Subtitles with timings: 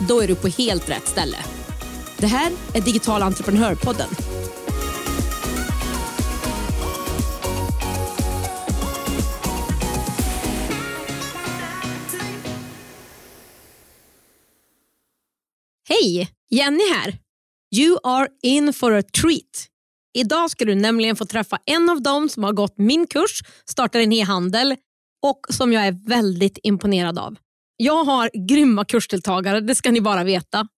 [0.00, 1.36] Då är du på helt rätt ställe.
[2.18, 4.08] Det här är Digital entreprenörpodden.
[15.88, 16.30] Hej!
[16.50, 17.18] Jenny här.
[17.76, 19.68] You are in for a treat.
[20.14, 24.00] Idag ska du nämligen få träffa en av dem som har gått min kurs, startar
[24.00, 24.76] en e-handel
[25.22, 27.36] och som jag är väldigt imponerad av.
[27.76, 30.68] Jag har grymma kursdeltagare, det ska ni bara veta.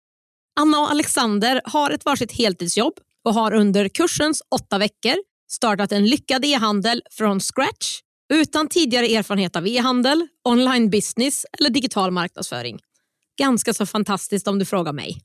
[0.60, 5.14] Anna och Alexander har ett varsitt heltidsjobb och har under kursens åtta veckor
[5.50, 8.00] startat en lyckad e-handel från scratch
[8.32, 12.78] utan tidigare erfarenhet av e-handel, online business eller digital marknadsföring.
[13.38, 15.20] Ganska så fantastiskt om du frågar mig.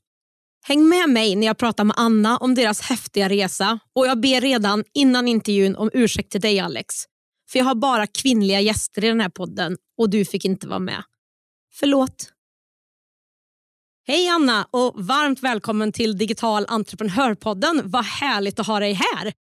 [0.66, 4.40] Häng med mig när jag pratar med Anna om deras häftiga resa och jag ber
[4.40, 6.94] redan innan intervjun om ursäkt till dig Alex.
[7.50, 10.78] För jag har bara kvinnliga gäster i den här podden och du fick inte vara
[10.78, 11.02] med.
[11.76, 12.32] Förlåt.
[14.06, 17.82] Hej Anna och varmt välkommen till Digital entreprenörpodden.
[17.84, 19.32] Vad härligt att ha dig här.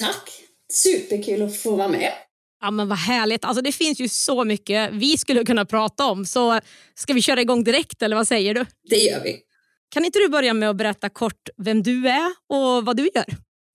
[0.00, 0.30] Tack!
[0.72, 2.12] Superkul att få vara med.
[2.60, 3.44] Ja men vad härligt.
[3.44, 6.24] Alltså det finns ju så mycket vi skulle kunna prata om.
[6.24, 6.60] Så
[6.94, 8.66] ska vi köra igång direkt eller vad säger du?
[8.90, 9.40] Det gör vi.
[9.88, 13.26] Kan inte du börja med att berätta kort vem du är och vad du gör?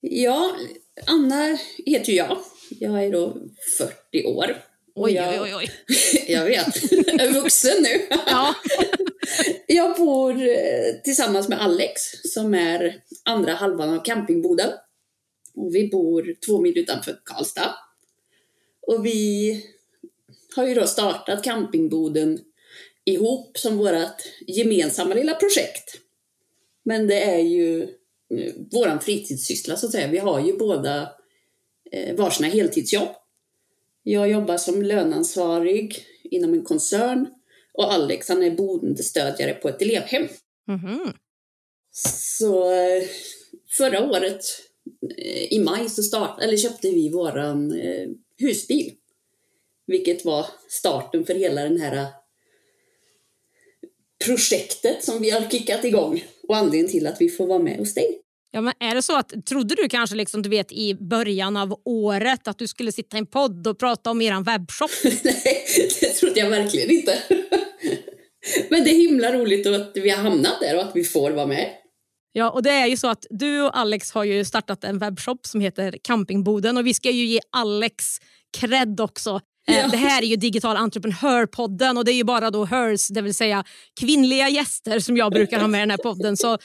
[0.02, 0.56] Ja,
[1.06, 2.38] Anna heter jag.
[2.70, 3.38] Jag är då
[4.12, 4.56] 40 år.
[5.00, 5.70] Oj, jag, oj, oj.
[6.28, 8.18] jag vet, jag är vuxen nu.
[8.28, 8.56] Ja.
[9.68, 14.70] jag bor eh, tillsammans med Alex som är andra halvan av campingboden.
[15.56, 17.76] Och vi bor två mil utanför Karlstad.
[18.88, 19.66] Och vi
[20.56, 22.40] har ju då startat campingboden
[23.06, 25.98] ihop som vårt gemensamma lilla projekt.
[26.86, 30.08] Men det är ju eh, våran fritidssyssla så att säga.
[30.08, 31.10] Vi har ju båda
[31.92, 33.16] eh, varsina heltidsjobb.
[34.10, 37.28] Jag jobbar som löneansvarig inom en koncern
[37.74, 40.28] och Alex han är boendestödjare på ett elevhem.
[40.68, 41.14] Mhm.
[41.92, 43.04] Så eh,
[43.78, 44.42] förra året
[45.18, 48.08] eh, i maj så start, eller köpte vi våran eh,
[48.38, 48.94] husbil.
[49.88, 52.08] Vilket var starten för hela den här eh,
[54.26, 57.94] projektet som vi har kickat igång och anledningen till att vi får vara med hos
[57.94, 58.22] dig.
[58.52, 61.82] Ja, men är det så att, trodde du kanske liksom, du vet, i början av
[61.86, 64.92] året att du skulle sitta i en podd och prata om er webbshop?
[65.24, 65.66] Nej,
[66.02, 67.18] det trodde jag verkligen inte.
[68.70, 71.46] Men det är himla roligt att vi har hamnat där och att vi får vara
[71.46, 71.70] med.
[72.32, 75.46] Ja, och det är ju så att du och Alex har ju startat en webbshop
[75.46, 78.06] som heter Campingboden och vi ska ju ge Alex
[78.58, 79.30] cred också.
[79.70, 79.88] Eh, Ja.
[79.88, 83.34] Det här är ju Digital entreprenörpodden och det är ju bara då hers, det vill
[83.36, 83.64] säga
[84.00, 86.38] kvinnliga gäster som jag brukar ha med i den här podden.
[86.38, 86.58] Så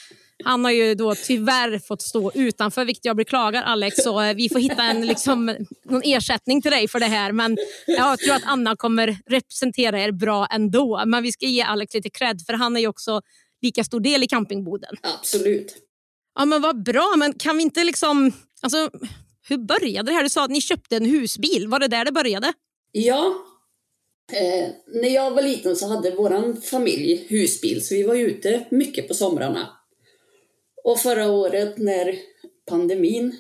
[0.45, 3.97] han har ju då tyvärr fått stå utanför, vilket jag beklagar Alex.
[3.97, 7.33] Så eh, vi får hitta en, liksom, någon ersättning till dig för det här.
[7.33, 11.03] Men jag tror att Anna kommer representera er bra ändå.
[11.07, 13.21] Men vi ska ge Alex lite cred för han är ju också
[13.63, 14.97] lika stor del i campingboden.
[15.03, 15.77] Absolut.
[16.35, 18.33] Ja men vad bra, men kan vi inte liksom...
[18.63, 18.91] Alltså,
[19.49, 20.23] hur började det här?
[20.23, 21.69] Du sa att ni köpte en husbil.
[21.69, 22.53] Var det där det började?
[22.93, 23.35] Ja,
[24.33, 29.09] eh, när jag var liten så hade våran familj husbil så vi var ute mycket
[29.09, 29.82] på somrarna.
[30.85, 32.19] Och förra året när
[32.67, 33.37] pandemin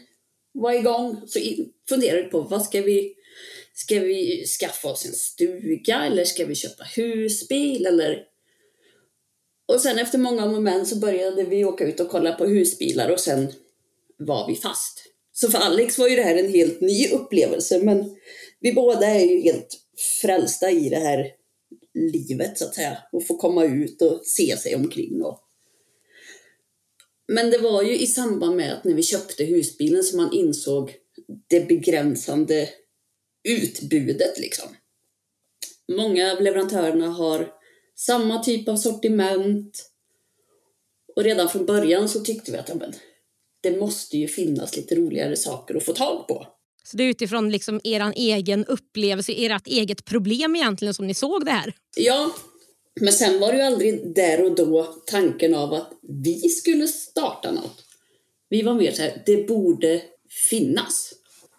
[0.52, 1.38] var igång så
[1.88, 3.14] funderade vi på vad ska vi
[3.74, 8.24] Ska vi skaffa oss en stuga eller ska vi köpa husbil eller
[9.66, 13.20] och sen efter många moment så började vi åka ut och kolla på husbilar och
[13.20, 13.52] sen
[14.18, 15.02] var vi fast.
[15.32, 18.16] Så för Alex var ju det här en helt ny upplevelse men
[18.60, 19.80] vi båda är ju helt
[20.22, 21.26] frälsta i det här
[21.94, 25.22] livet så att säga och få komma ut och se sig omkring.
[25.22, 25.40] Och...
[27.28, 30.94] Men det var ju i samband med att när vi köpte husbilen som man insåg
[31.48, 32.68] det begränsande
[33.48, 34.68] utbudet liksom.
[35.92, 37.48] Många av leverantörerna har
[37.96, 39.88] samma typ av sortiment
[41.16, 42.92] och redan från början så tyckte vi att ja, men,
[43.60, 46.46] det måste ju finnas lite roligare saker att få tag på.
[46.84, 51.44] Så det är utifrån liksom er egen upplevelse, ert eget problem egentligen som ni såg
[51.44, 51.74] det här?
[51.96, 52.32] Ja,
[53.00, 55.92] men sen var det ju aldrig där och då tanken av att
[56.24, 57.84] vi skulle starta något.
[58.48, 60.02] Vi var mer så här, det borde
[60.50, 61.12] finnas.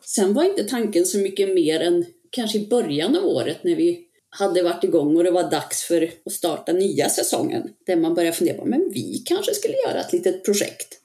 [0.06, 4.08] Sen var inte tanken så mycket mer än kanske i början av året när vi
[4.30, 7.70] hade varit igång och det var dags för att starta nya säsongen.
[7.86, 11.00] Där man började fundera på, men vi kanske skulle göra ett litet projekt.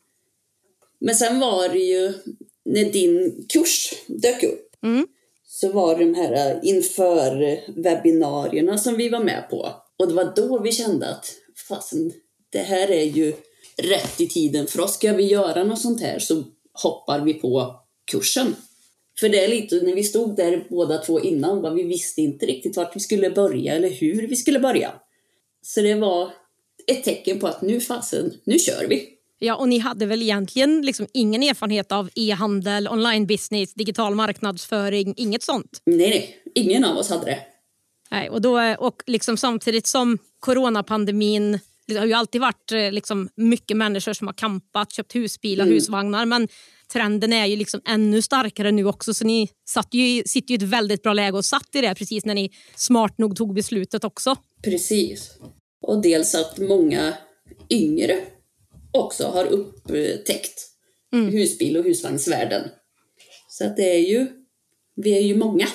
[0.99, 2.13] Men sen var det ju,
[2.65, 5.07] när din kurs dök upp, Mm.
[5.47, 9.69] så var det de här inför webbinarierna som vi var med på.
[9.99, 11.35] Och det var då vi kände att,
[11.69, 12.13] fasen,
[12.51, 13.35] det här är ju
[13.77, 14.95] rätt i tiden för oss.
[14.95, 16.45] Ska vi göra något sånt här så
[16.83, 17.81] hoppar vi på
[18.11, 18.57] kursen.
[19.21, 22.47] För det är lite, när vi stod där båda två innan, va, vi visste inte
[22.47, 24.93] riktigt vart vi skulle börja eller hur vi skulle börja.
[25.63, 26.33] Så det var
[26.87, 29.09] ett tecken på att nu fasen, nu kör vi.
[29.39, 35.15] Ja, och ni hade väl egentligen liksom ingen erfarenhet av e-handel, online business, digital marknadsföring,
[35.17, 35.83] inget sånt?
[35.87, 37.39] Nej, nej, ingen av oss hade det.
[38.11, 43.29] Nej, och, då, och liksom samtidigt som coronapandemin det har ju alltid varit eh, liksom
[43.37, 45.75] mycket människor som har kampat, köpt husbilar, Mm.
[45.75, 46.27] husvagnar.
[46.27, 46.49] Men
[46.93, 49.15] trenden är ju liksom ännu starkare nu också.
[49.15, 51.95] Så ni satt ju, sitter ju i ett väldigt bra läge och satt i det
[51.95, 54.37] precis när ni smart nog tog beslutet också.
[54.65, 55.39] Precis.
[55.83, 57.15] Och dels att många
[57.71, 58.21] yngre
[58.93, 60.61] också har upptäckt
[61.13, 62.69] husbil och husvagnsvärlden.
[63.49, 64.27] Så att det är ju,
[64.97, 65.67] vi är ju många.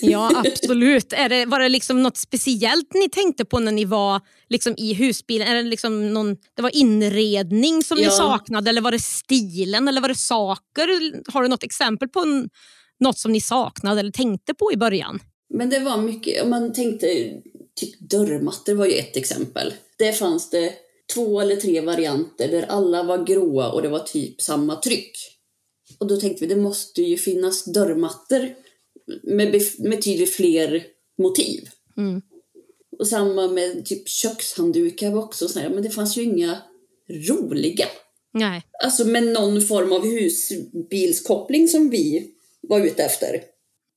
[0.00, 1.12] Ja, absolut.
[1.12, 4.94] Är det, var det liksom något speciellt ni tänkte på när ni var liksom i
[4.94, 5.48] husbilen?
[5.48, 8.10] Är det, liksom någon, det var inredning som ni Ja.
[8.10, 11.22] saknade eller var det stilen eller var det saker?
[11.32, 12.48] Har du något exempel på n-
[13.00, 15.20] något som ni saknade eller tänkte på i början?
[15.54, 17.06] Men det var mycket, om man tänkte,
[17.80, 19.72] typ dörrmattor var ju ett exempel.
[19.98, 20.72] Där fanns det
[21.14, 25.12] två eller tre varianter där alla var gråa och det var typ samma tryck.
[26.00, 28.48] Och då tänkte vi, det måste ju finnas dörrmattor
[29.22, 30.86] med med tydligt fler
[31.18, 31.68] motiv.
[31.96, 32.22] Mm.
[32.98, 36.62] Och samma med typ kökshanddukar var också sådär, men det fanns ju inga
[37.08, 37.86] roliga.
[38.34, 38.62] Nej.
[38.84, 42.30] Alltså med någon form av husbilskoppling som vi
[42.60, 43.42] var ute efter.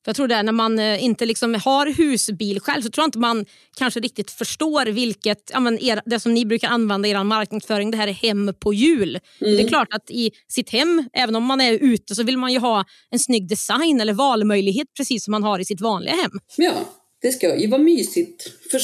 [0.05, 3.19] Jag tror det, när man eh, inte liksom har husbil själv så tror jag inte
[3.19, 3.45] man
[3.77, 7.91] kanske riktigt förstår vilket, ja, men er, det som ni brukar använda i er marknadsföring,
[7.91, 9.19] det här är hem på jul.
[9.39, 12.53] Det är klart att i sitt hem, även om man är ute, så vill man
[12.53, 16.31] ju ha en snygg design eller valmöjlighet precis som man har i sitt vanliga hem.
[16.57, 16.73] Ja,
[17.21, 18.51] det ska ju vara mysigt.
[18.71, 18.81] För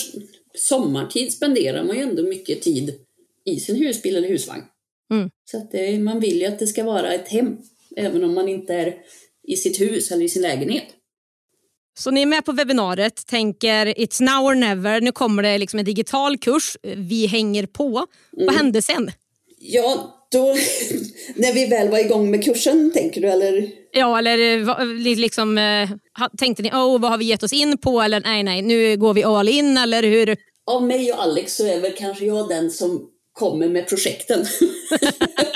[0.56, 2.94] sommartid spenderar man ju ändå mycket tid
[3.46, 4.64] i sin husbil eller husvagn.
[5.12, 5.30] Mm.
[5.52, 7.58] Så att det, man vill ju att det ska vara ett hem,
[7.96, 8.96] även om man inte är
[9.48, 10.86] i sitt hus eller i sin lägenhet.
[11.94, 15.80] Så ni är med på webbinariet, tänker it's now or never, nu kommer det liksom
[15.80, 18.06] en digital kurs, vi hänger på.
[18.32, 19.12] Vad hände sen?
[19.58, 20.46] Ja, då,
[21.36, 23.28] när vi väl var igång med kursen, tänker du?
[23.28, 23.70] Eller?
[23.92, 25.90] Ja, eller eh, liksom, eh,
[26.38, 28.02] tänkte ni oh, vad har vi gett oss in på?
[28.02, 29.78] Eller nej, nej, nu går vi all in.
[29.78, 30.38] Eller hur?
[30.66, 34.46] Av mig och Alex så är väl kanske jag den som kommer med projekten.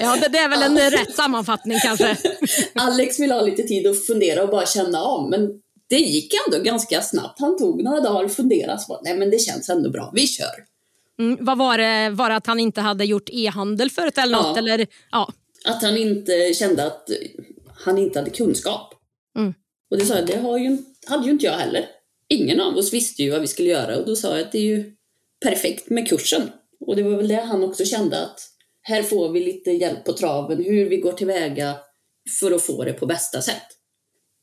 [0.00, 2.16] ja, det, det är väl en rätt sammanfattning kanske.
[2.74, 5.48] Alex vill ha lite tid att fundera och bara känna om, men
[5.88, 7.40] det gick ändå ganska snabbt.
[7.40, 10.64] Han tog några dagar funderade och bara, nej men det känns ändå bra, vi kör.
[11.18, 12.10] Mm, vad var det?
[12.10, 14.42] Var det att han inte hade gjort e-handel förut eller Ja.
[14.48, 14.58] något?
[14.58, 15.32] Eller, ja.
[15.64, 17.08] Att han inte kände att
[17.84, 18.94] han inte hade kunskap.
[19.38, 19.54] Mm.
[19.90, 21.86] Och det sa jag, det har ju, hade ju inte jag heller.
[22.28, 24.58] Ingen av oss visste ju vad vi skulle göra och då sa jag att det
[24.58, 24.92] är ju
[25.42, 26.42] perfekt med kursen.
[26.86, 28.40] Och det var väl det han också kände att
[28.88, 31.76] här får vi lite hjälp på traven hur vi går tillväga
[32.40, 33.62] för att få det på bästa sätt.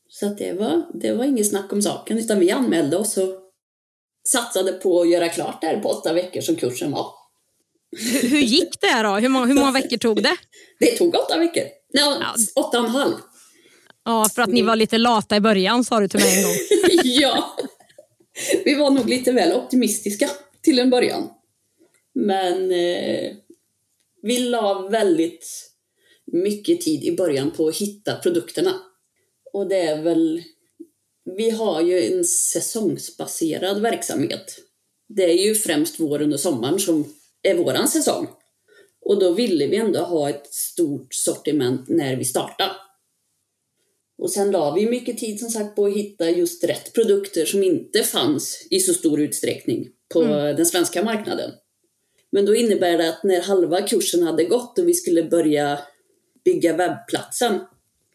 [0.08, 3.40] Så det var, det var inget snack om saken utan vi anmälde oss och
[4.28, 7.06] satsade på att göra klart det här på åtta veckor som kursen var.
[7.96, 9.08] hur, hur gick det då?
[9.14, 10.36] Hur många, hur många veckor tog det?
[10.80, 11.62] Det tog åtta veckor.
[11.92, 12.34] Nej, Ja.
[12.56, 13.14] åtta och en halv.
[14.04, 16.54] Ja, för att ni var lite lata i början sa du till mig en gång.
[17.04, 17.56] ja,
[18.64, 20.30] vi var nog lite väl optimistiska
[20.62, 21.28] till en början.
[22.14, 23.30] Men eh,
[24.26, 25.70] vi la väldigt
[26.32, 28.80] mycket tid i början på att hitta produkterna.
[29.52, 30.42] Och det är väl...
[31.36, 34.56] Vi har ju en säsongsbaserad verksamhet.
[35.08, 38.28] Det är ju främst våren och sommaren som är våran säsong.
[39.00, 42.72] Och då ville vi ändå ha ett stort sortiment när vi startade.
[44.18, 47.62] Och sen la vi mycket tid som sagt på att hitta just rätt produkter som
[47.62, 51.50] inte fanns i så stor utsträckning på den svenska marknaden.
[52.34, 55.78] Men då innebär det att när halva kursen hade gått och vi skulle börja
[56.44, 57.60] bygga webbplatsen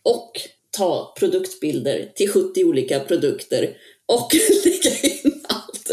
[0.04, 0.32] och
[0.78, 4.32] ta produktbilder till 70 olika produkter och
[4.66, 5.92] lägga in allt.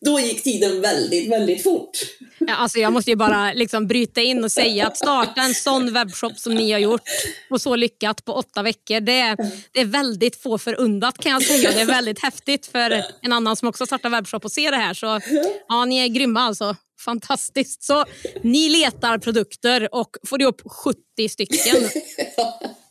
[0.00, 1.90] Då gick tiden väldigt, väldigt fort.
[2.38, 5.92] Ja, alltså jag måste ju bara liksom bryta in och säga att starta en sån
[5.92, 7.02] webbshop som ni har gjort
[7.50, 9.36] och så lyckat på åtta veckor, det är,
[9.72, 11.70] det är väldigt få förunnat kan jag säga.
[11.72, 14.94] Det är väldigt häftigt för en annan som också startar webbshop och ser det här.
[14.94, 15.20] Så
[15.68, 16.76] ja, ni är grymma alltså.
[17.04, 17.82] Fantastiskt.
[17.82, 18.04] Så
[18.42, 21.76] ni letar produkter och får ihop 70 stycken.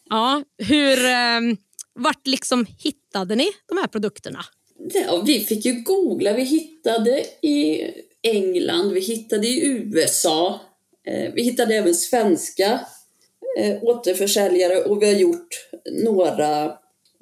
[0.10, 1.40] Ja, hur, eh,
[1.94, 4.46] vart liksom hittade ni de här produkterna?
[4.94, 6.34] Ja, vi fick ju googla.
[6.34, 7.84] Vi hittade i
[8.22, 10.60] England, vi hittade i USA.
[11.08, 12.80] Eh, vi hittade även svenska
[13.60, 16.78] eh, återförsäljare och vi har gjort några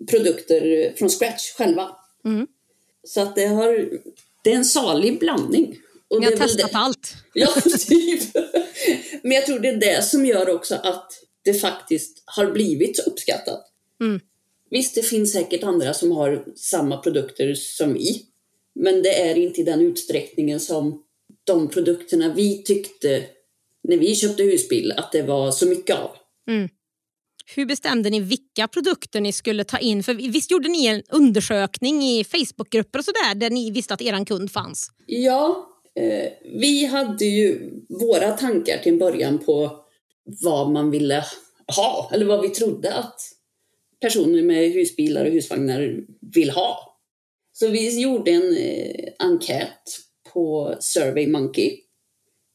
[0.09, 1.95] produkter från scratch själva.
[2.25, 2.47] Mm.
[3.03, 3.89] Så att det, har,
[4.43, 5.77] det är en salig blandning.
[6.13, 7.15] Och Ni har testat allt.
[7.33, 7.53] Ja,
[7.87, 8.21] typ.
[9.23, 11.11] Men jag tror det är det som gör också att
[11.43, 13.65] det faktiskt har blivit så uppskattat.
[14.01, 14.19] Mm.
[14.69, 18.25] Visst, det finns säkert andra som har samma produkter som vi.
[18.75, 21.03] Men det är inte i den utsträckningen som
[21.43, 23.23] de produkterna vi tyckte
[23.83, 26.11] när vi köpte husbil att det var så mycket av.
[27.55, 30.03] Hur bestämde ni vilka produkter ni skulle ta in?
[30.03, 34.25] För visst gjorde ni en undersökning i Facebookgrupper och sådär där ni visste att er
[34.25, 34.91] kund fanns?
[35.05, 39.85] Ja, Eh, vi hade ju våra tankar till en början på
[40.25, 41.23] vad man ville
[41.75, 43.21] ha, eller vad vi trodde att
[44.01, 45.97] personer med husbilar och husvagnar
[46.35, 46.99] vill ha.
[47.51, 49.99] Så vi gjorde en eh, enkät
[50.33, 51.79] på SurveyMonkey.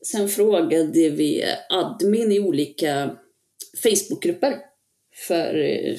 [0.07, 3.17] Sen frågade vi admin i olika
[3.83, 4.57] Facebookgrupper
[5.27, 5.97] för eh,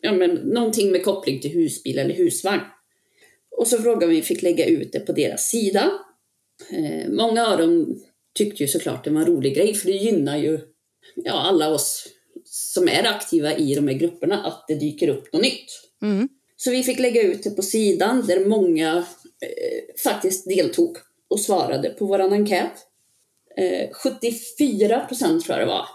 [0.00, 2.60] ja, men, någonting med koppling till husbil eller husvagn.
[3.58, 5.90] Och så frågade vi om vi fick lägga ut det på deras sida.
[6.70, 8.02] Eh, många av dem
[8.34, 10.60] tyckte ju såklart det var en rolig grej för det gynnar ju
[11.14, 12.08] ja, alla oss
[12.44, 15.66] som är aktiva i de här grupperna att det dyker upp något nytt.
[16.02, 16.28] Mm.
[16.56, 18.96] Så vi fick lägga ut det på sidan där många
[19.40, 20.96] eh, faktiskt deltog
[21.28, 22.72] och svarade på vår enkät.
[23.56, 25.86] Eh, 74 procent tror jag det var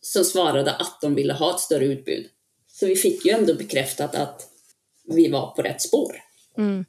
[0.00, 2.26] som svarade att de ville ha ett större utbud.
[2.66, 4.48] Så vi fick ju ändå bekräftat att
[5.04, 6.16] vi var på rätt spår.
[6.58, 6.84] Mm.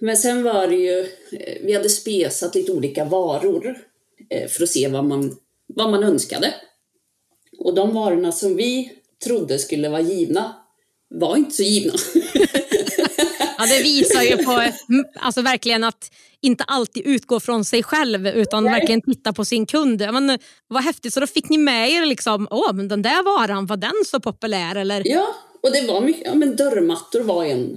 [0.00, 1.00] Men sen var det ju,
[1.32, 3.78] eh, vi hade spesat lite olika varor
[4.30, 6.54] eh, för att se vad man, vad man önskade.
[7.58, 8.92] Och de varorna som vi
[9.24, 10.54] trodde skulle vara givna
[11.08, 11.92] var inte så givna.
[13.60, 14.62] Ja, det visar ju på
[15.14, 20.00] alltså verkligen att inte alltid utgå från sig själv utan verkligen titta på sin kund.
[20.12, 20.38] Men,
[20.68, 23.76] vad häftigt, så då fick ni med er liksom, åh men den där varan, var
[23.76, 24.76] den så populär?
[24.76, 25.02] Eller?
[25.04, 27.76] Ja, och det var mycket, ja men dörrmattor var en,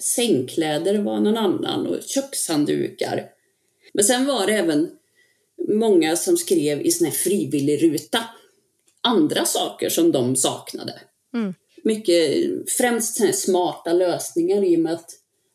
[0.00, 3.26] sängkläder var någon annan och kökshanddukar.
[3.92, 4.90] Men sen var det även
[5.68, 8.24] många som skrev i sån här frivillig ruta
[9.00, 11.00] andra saker som de saknade.
[11.34, 11.54] Mm.
[11.84, 15.10] Mycket, främst såna smarta lösningar i och med att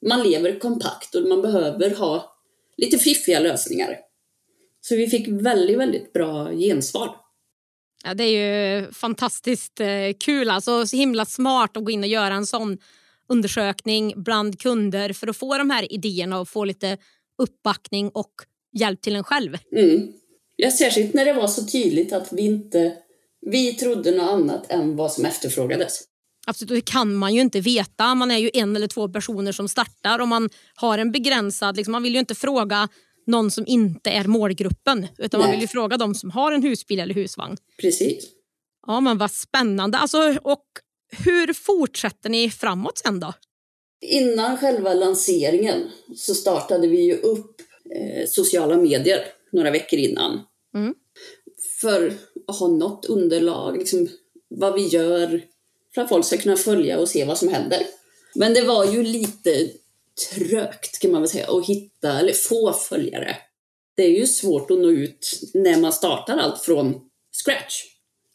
[0.07, 2.37] man lever kompakt och man behöver ha
[2.77, 3.99] lite fiffiga lösningar.
[4.81, 7.15] Så vi fick väldigt, väldigt bra gensvar.
[8.03, 12.09] Ja, det är ju fantastiskt eh, kul, alltså så himla smart att gå in och
[12.09, 12.77] göra en sån
[13.29, 16.97] undersökning bland kunder för att få de här idéerna och få lite
[17.37, 18.31] uppbackning och
[18.73, 19.57] hjälp till en själv.
[19.75, 20.13] Mm.
[20.55, 22.93] Ja, särskilt när det var så tydligt att vi inte
[23.51, 25.99] vi trodde något annat än vad som efterfrågades.
[26.47, 28.15] Absolut, och det kan man ju inte veta.
[28.15, 31.77] Man är ju en eller två personer som startar och man har en begränsad...
[31.77, 32.89] Liksom, man vill ju inte fråga
[33.27, 35.57] någon som inte är målgruppen utan man Nej.
[35.57, 37.57] vill ju fråga de som har en husbil eller husvagn.
[37.81, 38.25] Precis.
[38.87, 39.97] Ja, men vad spännande.
[39.97, 40.65] Alltså, och
[41.11, 43.33] hur fortsätter ni framåt sen då?
[44.01, 47.61] Innan själva lanseringen så startade vi ju upp
[47.95, 50.41] eh, sociala medier några veckor innan.
[50.75, 50.95] Mm.
[51.81, 52.13] För
[52.47, 54.07] att ha något underlag, liksom,
[54.47, 55.41] vad vi gör,
[55.93, 57.87] för att folk ska kunna följa och se vad som händer.
[58.35, 59.69] Men det var ju lite
[60.33, 63.37] trögt kan man väl säga att hitta, eller få följare.
[63.95, 67.01] Det är ju svårt att nå ut när man startar allt från
[67.43, 67.83] scratch.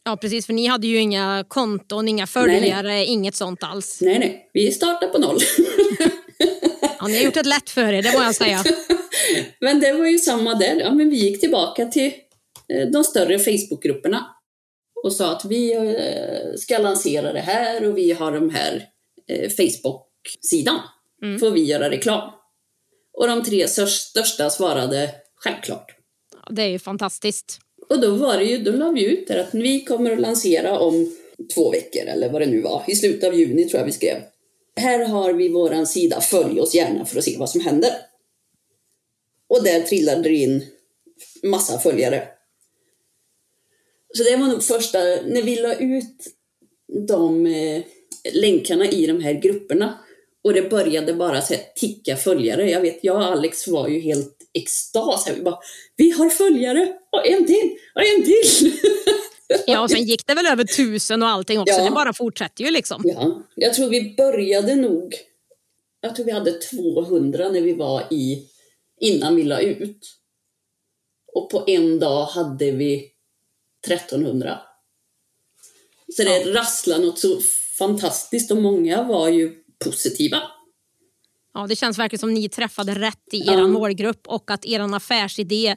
[0.04, 0.46] Ja, precis.
[0.46, 3.98] För ni hade ju inga konton, inga följare, inget sånt alls.
[4.00, 5.38] Nej, nej, vi startar på noll.
[7.02, 8.64] Ja, ni har gjort det lätt för er, det må jag säga.
[9.60, 10.80] Men det var ju samma där.
[10.80, 12.12] Ja, men vi gick tillbaka till
[12.74, 14.26] eh, de större Facebookgrupperna
[15.04, 18.84] och sa att vi eh, ska lansera det här och vi har de här
[19.28, 20.80] eh, Facebook-sidan.
[21.22, 21.38] Mm.
[21.40, 22.30] Får vi göra reklam?
[23.18, 25.86] Och de tre störst- största svarade självklart.
[26.32, 27.58] Ja, det är ju fantastiskt.
[27.90, 30.78] Och då var det ju, då la vi ut där att vi kommer att lansera
[30.78, 31.16] om
[31.54, 32.84] två veckor eller vad det nu var.
[32.88, 34.16] I slutet av juni tror jag vi skrev.
[34.76, 37.90] Här har vi våran sida, följ oss gärna för att se vad som händer.
[39.48, 40.66] Och där trillade det in
[41.42, 42.28] massa följare.
[44.14, 46.26] Så det var nog första, när vi la ut
[47.08, 47.82] de eh,
[48.32, 49.98] länkarna i de här grupperna
[50.44, 52.70] och det började bara så här, ticka följare.
[52.70, 55.26] Jag vet, jag och Alex var ju helt extas.
[55.26, 55.34] här.
[55.34, 55.58] Vi bara,
[55.96, 56.92] vi har följare!
[57.12, 57.76] Och en till!
[57.94, 58.80] Och en till!
[59.66, 61.74] Ja, och sen gick det väl över tusen och allting också.
[61.74, 61.84] Ja.
[61.84, 63.02] Det bara fortsätter ju liksom.
[63.04, 65.14] Ja, jag tror vi började nog...
[66.00, 68.46] Jag tror vi hade 200 när vi var i...
[69.00, 70.16] Innan vi la ut.
[71.32, 73.10] Och på en dag hade vi
[73.86, 74.58] 1300.
[76.16, 77.40] Så det rasslade något så
[77.78, 79.54] fantastiskt och många var ju
[79.84, 80.42] positiva.
[81.54, 85.76] Ja, det känns verkligen som ni träffade rätt i er målgrupp och att er affärsidé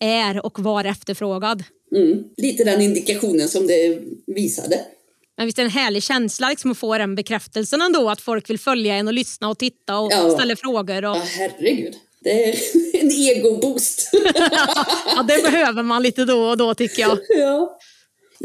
[0.00, 1.64] är och var efterfrågad.
[1.96, 2.24] Mm.
[2.36, 4.80] Lite den indikationen som det visade.
[5.36, 8.50] Men visst är det en härlig känsla liksom, att få den bekräftelsen ändå att folk
[8.50, 10.30] vill följa en och lyssna och titta och Ja.
[10.30, 11.04] ställa frågor.
[11.04, 11.16] Och...
[11.16, 11.94] Ja, herregud.
[12.20, 12.56] Det är
[13.00, 14.10] en egoboost.
[15.16, 17.18] Ja, det behöver man lite då och då tycker jag.
[17.28, 17.78] ja.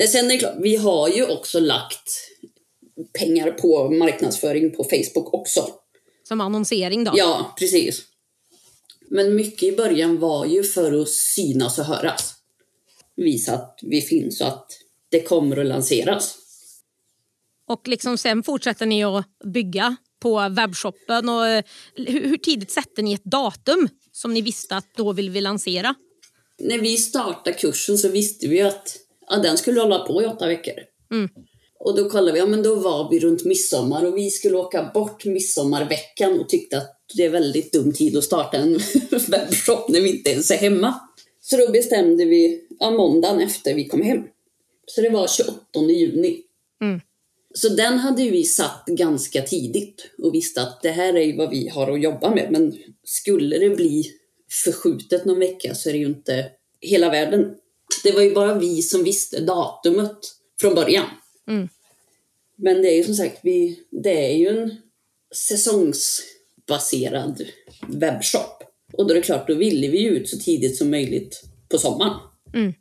[0.10, 2.10] Sen är det klart, vi har ju också lagt
[3.19, 5.69] pengar på marknadsföring på Facebook också.
[6.27, 7.12] Som annonsering då.
[7.15, 8.01] Ja, precis.
[9.10, 12.34] Men mycket i början var ju för att synas och höras.
[13.15, 14.67] Visa att vi finns och att
[15.12, 16.38] det kommer att lanseras.
[17.67, 21.29] Och liksom sen fortsätter ni att bygga på webbshoppen.
[21.29, 21.63] Och, eh,
[21.96, 25.96] hur, hur tidigt sätter ni ett datum som ni visste att då vill vi lansera?
[26.60, 28.98] När vi startade kursen så visste vi att
[29.29, 30.74] ja, den skulle hålla på i åtta veckor.
[31.12, 31.29] Mm.
[31.79, 34.91] Och då kollade vi, ja men då var vi runt midsommar och vi skulle åka
[34.94, 38.74] bort midsommarveckan och tyckte att det är väldigt dum tid att starta en
[39.27, 41.00] webbshop när vi inte ens är hemma.
[41.41, 44.24] Så då bestämde vi ja, måndagen efter vi kom hem.
[44.86, 46.41] Så det var 28 juni.
[46.82, 47.01] Mm.
[47.53, 51.50] Så den hade vi satt ganska tidigt och visste att det här är ju vad
[51.50, 52.51] vi har att jobba med.
[52.51, 54.12] Men skulle det bli
[54.63, 56.46] förskjutet någon vecka så är det ju inte
[56.82, 57.55] hela världen.
[58.03, 60.17] Det var ju bara vi som visste datumet
[60.62, 61.05] från början.
[61.48, 61.70] Mm.
[62.56, 64.75] Men det är ju som sagt, vi, det är ju en
[65.36, 67.46] säsongsbaserad
[67.88, 68.64] webbshop.
[68.94, 71.78] Och då är det klart, då ville vi ju ut så tidigt som möjligt på
[71.78, 72.20] sommaren.
[72.54, 72.74] Mm.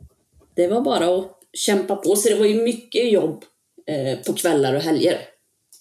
[0.55, 2.17] Det var bara att kämpa på.
[2.17, 3.45] Så det var ju mycket jobb
[3.87, 5.21] eh, på kvällar och helger.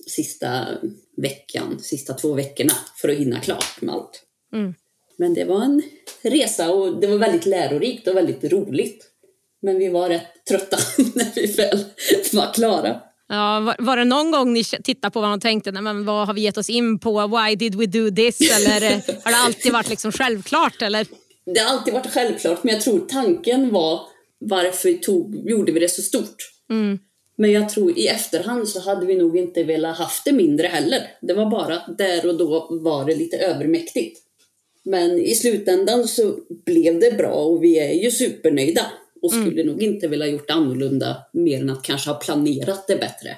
[0.07, 0.67] Sista
[1.17, 4.23] veckan, sista två veckorna för att hinna klart med allt.
[4.53, 4.73] Mm.
[5.17, 5.81] Men det var en
[6.21, 9.09] resa och det var väldigt lärorikt och väldigt roligt.
[9.61, 10.77] Men vi var rätt trötta
[11.15, 11.82] när vi väl
[12.33, 12.99] var klara.
[13.29, 16.27] Ja, var, var det någon gång ni tittade på vad och tänkte Nej, men vad
[16.27, 17.27] har vi gett oss in på?
[17.27, 18.41] Why did we do this?
[18.57, 20.81] Eller eh, har det alltid varit liksom självklart?
[20.81, 21.07] Eller?
[21.45, 24.01] Det har alltid varit självklart, men jag tror tanken var
[24.39, 26.35] varför tog, gjorde vi det så stort?
[26.69, 26.99] Mm.
[27.35, 31.01] Men jag tror i efterhand så hade vi nog inte velat haft det mindre heller.
[31.21, 34.19] Det var bara att där och då var det lite övermäktigt.
[34.83, 38.85] Men i slutändan så blev det bra och vi är ju supernöjda.
[39.23, 43.37] Och skulle nog inte vilja gjort annorlunda mer än att kanske ha planerat det bättre.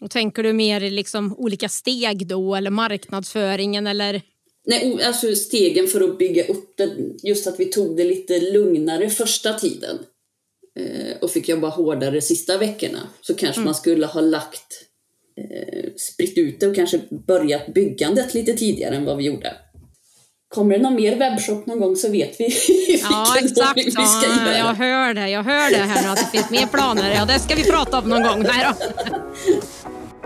[0.00, 4.22] Och tänker du mer i liksom olika steg då eller marknadsföringen eller?
[4.66, 9.10] Nej, alltså stegen för att bygga upp det, just att vi tog det lite lugnare
[9.10, 9.98] första tiden
[10.78, 14.84] eh, och fick jobba hårdare sista veckorna så kanske man skulle ha lagt,
[15.36, 19.56] eh, spritt ut det och kanske börjat byggandet lite tidigare än vad vi gjorde.
[20.54, 22.44] Kommer det någon mer webbshop någon gång så vet vi
[23.02, 23.76] Ja, exakt.
[23.76, 25.28] vi ska Ja, jag hör det.
[25.28, 27.14] Jag hör det här nu att det finns mer planer.
[27.14, 28.42] Ja, det ska vi prata om någon gång.
[28.42, 28.86] Nej då.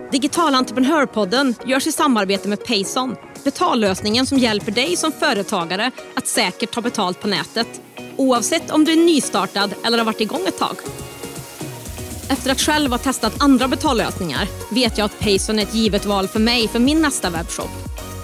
[0.12, 3.16] Digital entreprenörpodden görs i samarbete med Payson.
[3.44, 7.68] Betallösningen som hjälper dig som företagare att säkert ta betalt på nätet.
[8.16, 10.76] Oavsett om du är nystartad eller har varit igång ett tag.
[12.28, 16.28] Efter att själv ha testat andra betallösningar vet jag att Payson är ett givet val
[16.28, 17.70] för mig för min nästa webbshop.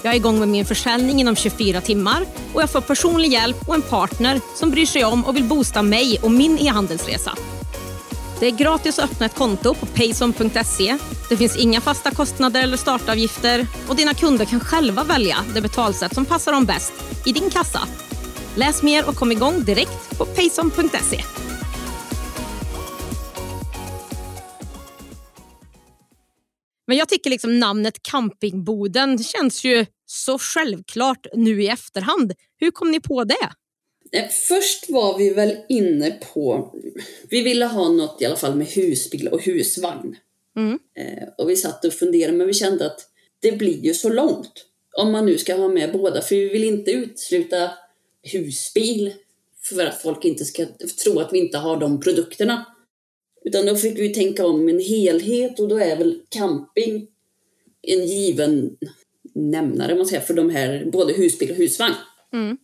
[0.02, 3.74] Jag är igång med min försäljning inom 24 timmar och jag får personlig hjälp och
[3.74, 7.32] en partner som bryr sig om och vill boosta mig och min e-handelsresa.
[8.40, 10.98] Det är gratis att öppna ett konto på payson.se.
[11.28, 16.14] Det finns inga fasta kostnader eller startavgifter och dina kunder kan själva välja det betalsätt
[16.14, 16.92] som passar dem bäst
[17.26, 17.80] i din kassa.
[18.54, 21.24] Läs mer och kom igång direkt på payson.se.
[26.92, 32.32] Men jag tycker liksom namnet Campingboden känns ju så självklart nu i efterhand.
[32.56, 33.52] Hur kom ni på det?
[34.12, 36.74] Eh, Först var vi väl inne på,
[37.28, 40.16] vi ville ha något i alla fall med husbil och husvagn.
[40.56, 40.78] Mm.
[40.98, 43.00] Eh, och vi satt och funderade men vi kände att
[43.40, 44.66] det blir ju så långt.
[44.96, 47.70] Om man nu ska ha med båda, för vi vill inte utesluta
[48.22, 49.12] husbil
[49.62, 50.66] för att folk inte ska
[51.04, 52.66] tro att vi inte har de produkterna.
[53.44, 57.06] Utan då fick vi tänka om en helhet och då är väl camping
[57.82, 58.76] en given
[59.34, 61.94] nämnare man säger, för de här, både husbil och husvagn.
[62.32, 62.56] Mm.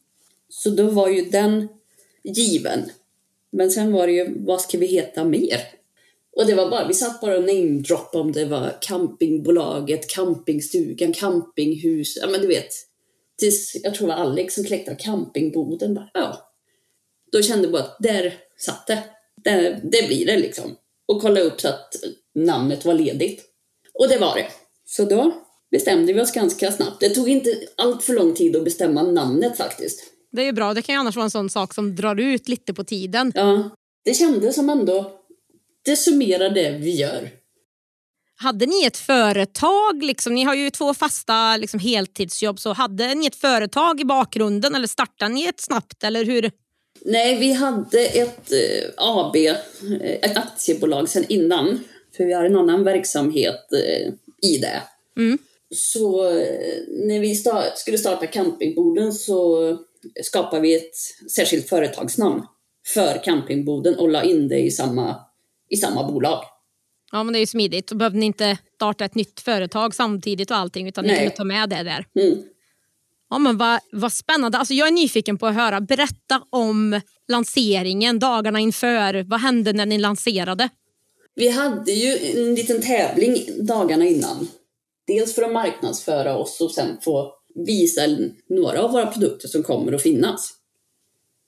[0.48, 1.68] Så då var ju den
[2.24, 2.90] given.
[3.50, 5.60] Men sen var det ju, vad ska vi heta mer?
[6.36, 12.16] Och det var bara, vi satt bara och namedroppade om det var campingbolaget, campingstugan, campinghus,
[12.20, 12.68] ja men du vet.
[13.38, 15.94] Tills, jag tror det var Alex som kläckte campingboden.
[15.94, 16.52] Bara, ja.
[17.32, 19.02] Då kände jag bara att där satt det.
[19.52, 19.80] Det.
[19.82, 20.76] Det blir det liksom.
[21.08, 21.94] Och kolla upp så att
[22.34, 23.44] namnet var ledigt.
[23.98, 24.46] Och det var det.
[24.84, 25.34] Så då
[25.70, 27.00] bestämde vi oss ganska snabbt.
[27.00, 30.04] Det tog inte allt för lång tid att bestämma namnet faktiskt.
[30.32, 30.74] Det är ju bra.
[30.74, 33.32] Det kan ju annars vara en sån sak som drar ut lite på tiden.
[33.34, 33.70] Ja,
[34.04, 35.12] det kändes som ändå,
[35.84, 37.30] det summerar det vi gör.
[38.36, 40.02] hade ni ett företag?
[40.02, 42.60] Liksom, ni har ju två fasta liksom, heltidsjobb.
[42.60, 46.04] Så hade ni ett företag i bakgrunden eller startade ni ett snabbt?
[46.04, 46.50] Eller hur?
[47.04, 49.56] Nej, vi hade ett eh, AB, eh,
[50.00, 51.80] ett aktiebolag sedan innan.
[52.16, 54.12] För vi har en annan verksamhet eh,
[54.50, 54.82] i det.
[55.16, 55.38] Mm.
[55.74, 59.76] Så eh, när vi sta- skulle starta campingboden så
[60.22, 60.94] skapade vi ett
[61.30, 62.42] särskilt företagsnamn
[62.94, 65.16] för campingboden och la in det i samma,
[65.68, 66.44] i samma bolag.
[67.12, 67.88] Ja, men det är ju smidigt.
[67.88, 71.44] Då behövde ni inte starta ett nytt företag samtidigt och allting utan ni kunde ta
[71.44, 72.04] med det där.
[72.20, 72.42] Mm.
[73.30, 74.58] Ja, men vad, vad spännande.
[74.58, 75.80] Alltså, jag är nyfiken på att höra.
[75.80, 79.24] Berätta om lanseringen, dagarna inför.
[79.28, 80.68] Vad hände när ni lanserade?
[81.34, 84.48] Vi hade ju en liten tävling dagarna innan.
[85.06, 87.32] Dels för att marknadsföra oss och sen få
[87.66, 88.00] visa
[88.48, 90.54] några av våra produkter som kommer att finnas.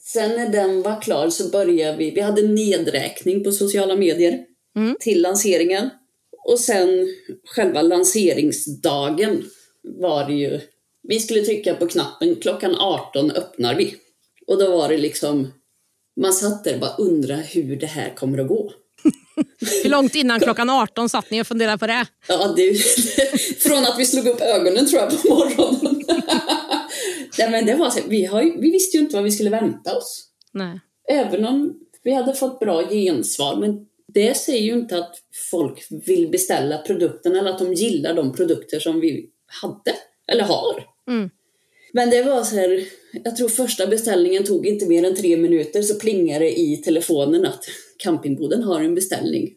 [0.03, 4.45] Sen när den var klar så började vi, vi hade nedräkning på sociala medier
[4.77, 4.97] Mm.
[5.01, 5.91] till lanseringen.
[6.47, 6.89] Och sen
[7.45, 9.43] själva lanseringsdagen
[9.83, 10.61] var det ju,
[11.11, 13.95] vi skulle trycka på knappen, klockan 18 öppnar vi.
[14.47, 15.53] Och då var det liksom,
[16.21, 18.73] man satt där och bara undrade hur det här kommer att gå.
[19.83, 22.07] Hur långt innan klockan 18 satt ni och funderade på det?
[22.29, 22.75] Ja, det,
[23.59, 26.05] från att vi slog upp ögonen tror jag på morgonen.
[27.39, 29.97] Nej, men det var så, vi, har, vi visste ju inte vad vi skulle vänta
[29.97, 30.25] oss.
[30.53, 30.81] Nej.
[31.09, 33.57] Även om vi hade fått bra gensvar.
[33.57, 35.15] Men det säger ju inte att
[35.51, 39.31] folk vill beställa produkten eller att de gillar de produkter som vi
[39.63, 39.97] hade
[40.33, 40.90] eller har.
[41.11, 41.31] Mm.
[41.93, 42.85] Men det var så här,
[43.25, 47.47] jag tror första beställningen tog inte mer än tre minuter så plingade det i telefonen
[47.47, 47.65] att
[47.99, 49.51] campingboden har en beställning.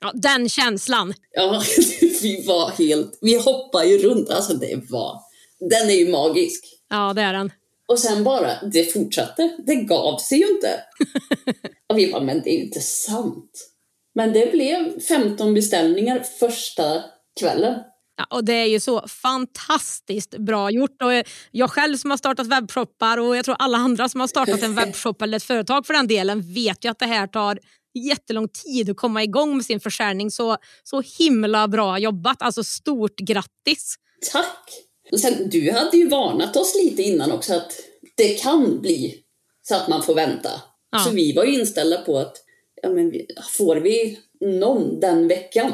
[0.00, 1.14] Ja, den känslan.
[1.32, 1.62] Ja,
[2.22, 3.18] vi var helt...
[3.20, 4.30] Vi hoppade ju runt.
[4.30, 5.20] Alltså det var...
[5.60, 6.64] Den är ju magisk.
[6.90, 7.52] Ja, det är den.
[7.88, 9.56] Och sen bara, det fortsatte.
[9.66, 10.80] Det gav sig ju inte.
[11.88, 13.70] Och vi bara, men det är ju inte sant.
[14.14, 17.02] Men det blev 15 beställningar första
[17.40, 17.74] kvällen.
[18.16, 21.02] Ja, och det är ju så fantastiskt bra gjort.
[21.02, 21.12] Och
[21.50, 24.74] jag själv som har startat webbshoppar och jag tror alla andra som har startat en
[24.80, 27.58] webbshop eller ett företag för den delen vet ju att det här tar
[27.94, 30.30] jättelång tid att komma igång med sin försäljning.
[30.30, 32.42] Så, så himla bra jobbat.
[32.42, 33.94] Alltså stort grattis!
[34.32, 34.68] Tack!
[35.12, 37.72] Och sen, du hade ju varnat oss lite innan också att
[38.16, 39.24] det kan bli
[39.62, 40.50] så att man får vänta.
[40.90, 40.98] Ja.
[40.98, 42.36] Så vi var ju inställda på att
[42.82, 43.12] ja, men
[43.58, 45.72] får vi någon den veckan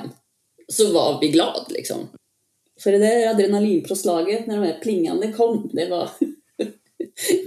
[0.68, 2.08] så var vi glad liksom.
[2.82, 6.10] Så det där adrenalinpåslaget när de här plingande kom, det var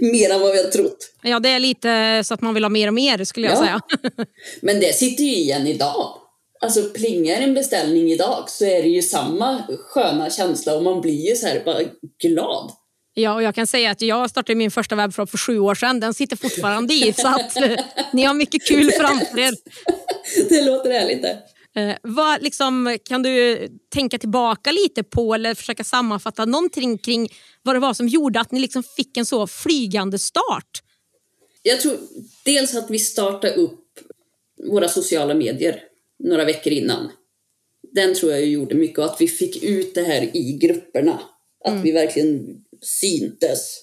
[0.00, 1.12] mer än vad vi hade trott.
[1.22, 3.60] Ja, det är lite så att man vill ha mer och mer skulle jag Ja.
[3.60, 3.80] säga.
[4.60, 6.18] Men det sitter ju igen idag.
[6.60, 11.28] Alltså plingar en beställning idag så är det ju samma sköna känsla och man blir
[11.30, 11.80] ju så här bara
[12.22, 12.70] glad.
[13.14, 16.00] Ja, och jag kan säga att jag startade min första webbshop för sju år sedan.
[16.00, 17.70] Den sitter fortfarande i, så att eh,
[18.12, 19.54] ni har mycket kul framför er.
[20.48, 21.38] Det låter härligt det.
[21.76, 27.28] Eh, vad liksom, kan du tänka tillbaka lite på eller försöka sammanfatta någonting kring
[27.62, 30.82] vad det var som gjorde att ni liksom fick en så flygande start?
[31.62, 31.98] Jag tror
[32.44, 33.80] dels att vi startade upp
[34.70, 35.82] våra sociala medier
[36.18, 37.10] några veckor innan.
[37.92, 41.20] Den tror jag gjorde mycket och att vi fick ut det här i grupperna.
[41.64, 43.80] Att vi verkligen syntes.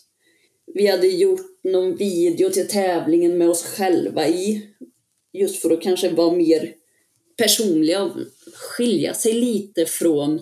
[0.73, 4.67] Vi hade gjort någon video till tävlingen med oss själva i.
[5.33, 6.73] Just för att kanske vara mer
[7.37, 8.11] personliga
[8.53, 10.41] skilja sig lite från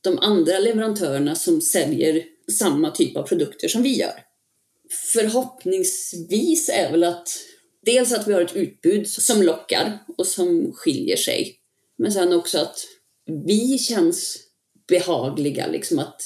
[0.00, 2.24] de andra leverantörerna som säljer
[2.58, 4.24] samma typ av produkter som vi gör
[4.90, 7.28] förhoppningsvis är väl att
[7.86, 11.56] dels att vi har ett utbud som lockar och som skiljer sig.
[11.98, 12.86] Men sen också att
[13.46, 14.38] vi känns
[14.88, 16.22] behagliga, liksom att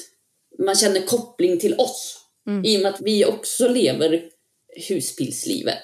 [0.59, 2.20] man känner koppling till oss.
[2.64, 4.31] I och med att vi också lever
[4.88, 5.83] husbilslivet.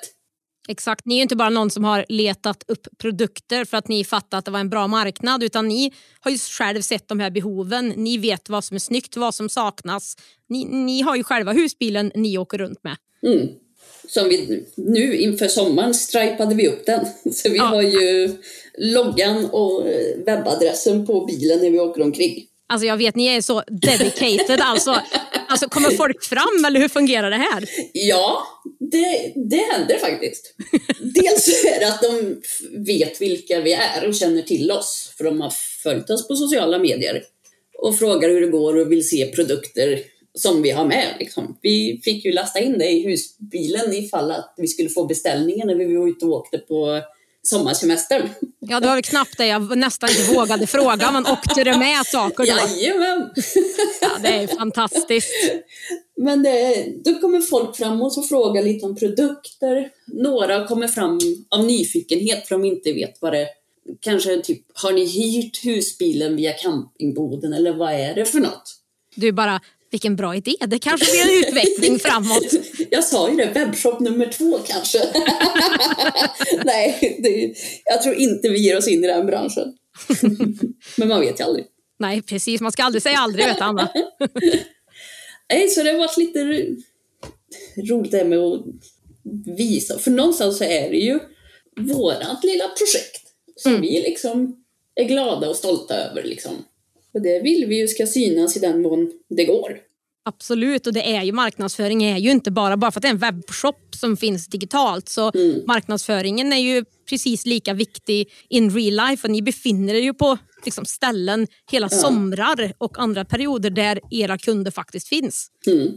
[0.69, 4.35] Exakt, ni är inte bara någon som har letat upp produkter för att ni fattat
[4.39, 7.89] att det var en bra marknad utan ni har ju själv sett de här behoven.
[7.89, 10.17] Ni vet vad som är snyggt, vad som saknas.
[10.49, 12.97] Ni, ni har ju själva husbilen ni åker runt med.
[13.27, 13.49] Mm.
[14.09, 17.07] Som vi, nu inför sommaren stripade vi upp den.
[17.33, 17.65] Så vi Ja.
[17.65, 18.37] har ju
[18.79, 19.87] loggan och
[20.27, 22.47] webbadressen på bilen när vi åker omkring.
[22.71, 24.61] Alltså jag vet, ni är så dedicated.
[24.61, 25.03] Alltså,
[25.49, 27.65] alltså kommer folk fram eller hur fungerar det här?
[27.93, 28.47] Ja,
[28.91, 30.55] det, det händer faktiskt.
[31.01, 32.43] Dels är det att de
[32.87, 35.53] vet vilka vi är och känner till oss, för de har
[35.83, 37.23] följt oss på sociala medier
[37.79, 39.99] och frågar hur det går och vill se produkter
[40.35, 41.07] som vi har med.
[41.19, 41.59] Liksom.
[41.63, 45.75] Vi fick ju lasta in det i husbilen ifall att vi skulle få beställningen när
[45.75, 47.01] vi var ute och åkte på
[47.43, 48.29] sommarsemestern.
[48.59, 52.07] Ja, det var väl knappt det jag nästan inte vågade fråga, men åkte det med
[52.07, 52.45] saker då?
[52.45, 53.31] Jajamän!
[54.01, 55.31] Ja, det är fantastiskt.
[56.17, 59.91] Men det, då kommer folk fram och så frågar lite om produkter.
[60.07, 63.49] Några kommer fram av nyfikenhet för de inte vet vad det,
[64.01, 68.77] kanske typ, har ni hyrt husbilen via campingboden eller vad är det för något?
[69.15, 72.53] Du bara, vilken bra idé, det kanske blir en utveckling framåt.
[72.91, 74.99] Jag sa ju det, webbshop nummer två kanske.
[76.65, 79.77] Nej, det, jag tror inte vi ger oss in i den branschen.
[80.97, 81.67] Men man vet ju aldrig.
[81.99, 82.61] Nej, precis.
[82.61, 83.93] Man ska aldrig säga aldrig, vet Anna.
[85.53, 86.45] Nej, så det har varit lite
[87.77, 88.65] roligt det här med att
[89.59, 89.99] visa.
[89.99, 91.19] För någonstans så är det ju
[91.81, 93.23] vårat lilla projekt
[93.57, 93.83] som mm.
[93.83, 96.23] vi liksom är glada och stolta över.
[96.23, 96.53] Liksom.
[97.15, 99.81] Och det vill vi ju ska synas i den mån det går.
[100.25, 103.13] Absolut, och det är ju marknadsföring är ju inte bara, bara för att det är
[103.13, 105.09] en webbshop som finns digitalt.
[105.09, 105.63] Så mm.
[105.67, 109.27] marknadsföringen är ju precis lika viktig in real life.
[109.27, 111.99] Och ni befinner er ju på liksom, ställen hela ja.
[111.99, 115.51] somrar och andra perioder där era kunder faktiskt finns.
[115.67, 115.89] Mm.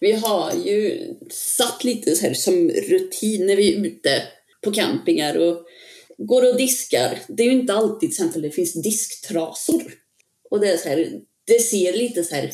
[0.00, 0.98] Vi har ju
[1.30, 4.22] satt lite så här som rutin när vi är ute
[4.64, 5.66] på campingar och
[6.18, 7.18] går och diskar.
[7.28, 9.82] Det är ju inte alltid till exempel det finns disktrasor.
[10.50, 12.52] Och det är så här, det ser lite så här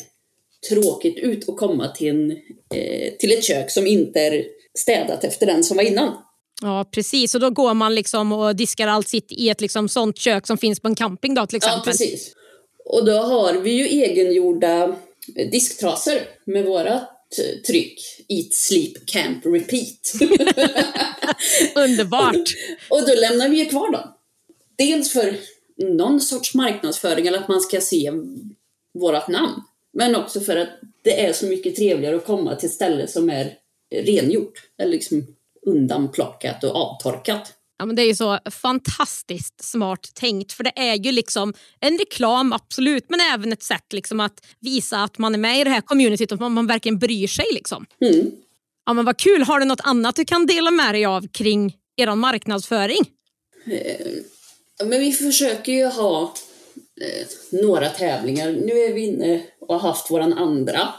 [0.69, 2.31] tråkigt ut att komma till, en,
[2.75, 4.45] eh, till ett kök som inte är
[4.79, 6.17] städat efter den som var innan.
[6.61, 10.17] Ja precis, och då går man liksom och diskar allt sitt i ett liksom sånt
[10.17, 11.81] kök som finns på en camping då, till exempel.
[11.85, 12.33] Ja precis.
[12.85, 14.95] Och då har vi ju egengjorda
[15.51, 17.01] disktrasor med våra
[17.67, 20.13] tryck Eat, Sleep, Camp, Repeat.
[21.75, 22.35] Underbart!
[22.89, 24.13] och då lämnar vi kvar dem.
[24.77, 25.37] Dels för
[25.77, 28.11] någon sorts marknadsföring eller att man ska se
[28.93, 29.61] vårt namn.
[29.93, 30.69] Men också för att
[31.01, 33.53] det är så mycket trevligare att komma till ett ställe som är
[33.95, 34.61] rengjort.
[34.77, 35.27] Eller liksom
[35.65, 37.53] undanplockat och avtorkat.
[37.79, 41.97] Ja, men det är ju så fantastiskt smart tänkt för det är ju liksom en
[41.97, 45.69] reklam absolut men även ett sätt liksom att visa att man är med i det
[45.69, 47.45] här communityt och att man, man verkligen bryr sig.
[47.53, 47.85] Liksom.
[48.01, 48.31] Mm.
[48.85, 51.75] Ja, men vad kul, har du något annat du kan dela med dig av kring
[51.95, 53.05] er marknadsföring?
[54.83, 56.33] Men vi försöker ju ha
[57.01, 57.27] eh,
[57.61, 58.51] några tävlingar.
[58.51, 60.93] Nu är vi inne och har haft vår andra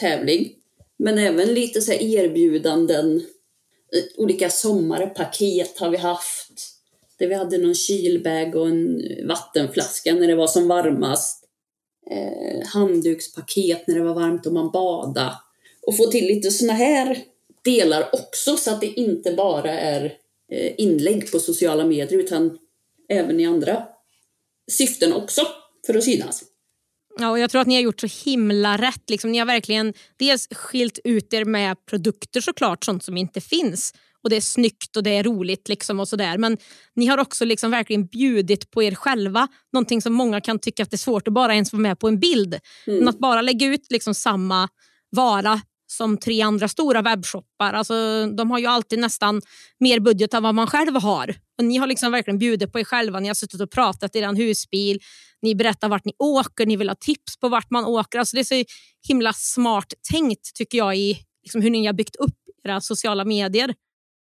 [0.00, 0.52] tävling.
[0.96, 3.22] Men även lite så erbjudanden
[3.94, 6.70] Eh, olika sommarpaket har vi haft.
[7.18, 11.44] Där vi hade någon kylbag och en vattenflaska när det var som varmast.
[12.10, 15.34] Eh, handdukspaket när det var varmt och man badade.
[15.86, 17.18] Och få till lite såna här
[17.64, 20.04] delar också så att det inte bara är
[20.52, 22.58] eh, inlägg på sociala medier utan
[23.08, 23.82] även i andra
[24.70, 25.42] syften också
[25.86, 26.44] för att synas.
[27.18, 29.10] Ja, och jag tror att ni har gjort så himla rätt.
[29.10, 33.94] Liksom, ni har verkligen dels skilt ut er med produkter såklart, sånt som inte finns.
[34.22, 36.38] Och det är snyggt och det är roligt liksom och sådär.
[36.38, 36.58] Men
[36.94, 39.48] ni har också liksom verkligen bjudit på er själva.
[39.72, 42.08] Någonting som många kan tycka att det är svårt att bara ens vara med på
[42.08, 42.58] en bild.
[42.86, 42.98] Mm.
[42.98, 44.68] Men att bara lägga ut liksom samma
[45.10, 47.72] vara som tre andra stora webbshoppar.
[47.72, 47.94] Alltså,
[48.26, 49.42] de har ju alltid nästan
[49.80, 51.34] mer budget än vad man själv har.
[51.58, 53.20] Och ni har liksom verkligen bjudit på er själva.
[53.20, 55.00] Ni har suttit och pratat i er husbil.
[55.42, 56.66] Ni berättar vart ni åker.
[56.66, 58.18] Ni vill ha tips på vart man åker.
[58.18, 58.64] Alltså, det är så
[59.08, 63.74] himla smart tänkt tycker jag i liksom, hur ni har byggt upp era sociala medier.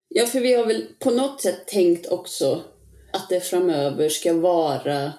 [0.10, 2.64] Ja, för vi har väl på något sätt tänkt också
[3.14, 5.14] att det framöver ska vara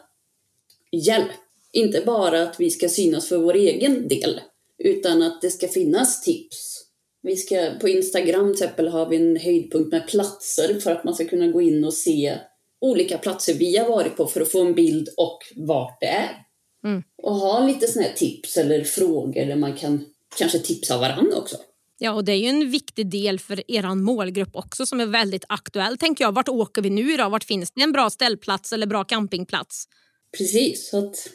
[0.93, 1.31] hjälp.
[1.73, 4.41] Inte bara att vi ska synas för vår egen del,
[4.85, 6.79] utan att det ska finnas tips.
[7.23, 11.15] Vi ska, på Instagram till exempel har vi en höjdpunkt med platser för att man
[11.15, 12.39] ska kunna gå in och se
[12.81, 16.31] olika platser vi har varit på för att få en bild och vart det är.
[16.85, 17.03] Mm.
[17.23, 20.05] Och ha lite såna här tips eller frågor där man kan
[20.39, 21.57] kanske tipsa varandra också.
[21.99, 25.45] Ja, och det är ju en viktig del för er målgrupp också som är väldigt
[25.49, 25.99] aktuell.
[25.99, 26.33] tänker jag.
[26.33, 27.29] Vart åker vi nu då?
[27.29, 29.85] Vart finns det en bra ställplats eller bra campingplats?
[30.39, 31.29] Precis, så att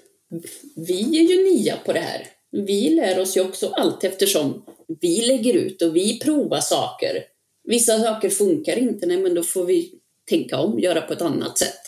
[0.75, 4.65] vi är ju nya på det här vi lär oss ju också allt eftersom
[5.01, 7.23] vi lägger ut och vi provar saker.
[7.63, 9.91] Vissa saker funkar inte, nej men då får vi
[10.29, 11.79] tänka om, göra på ett annat sätt.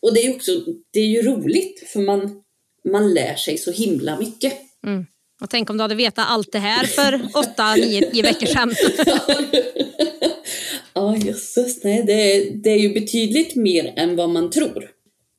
[0.00, 0.52] Och det är också,
[0.90, 2.42] det är ju roligt för man,
[2.84, 4.52] man lär sig så himla mycket.
[4.86, 5.06] Mm.
[5.40, 8.74] Och tänk om du hade vetat allt det här för åtta, nio, nio veckor sedan.
[10.94, 11.84] ja, jösses.
[11.84, 14.90] Nej, det är, det är ju betydligt mer än vad man tror.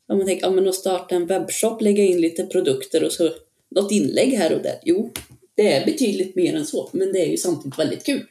[0.07, 3.29] Om man tänker, ja men att starta en webbshop, lägga in lite produkter och så
[3.75, 4.79] något inlägg här och där.
[4.83, 5.11] Jo,
[5.55, 8.23] det är betydligt mer än så, men det är ju samtidigt väldigt kul.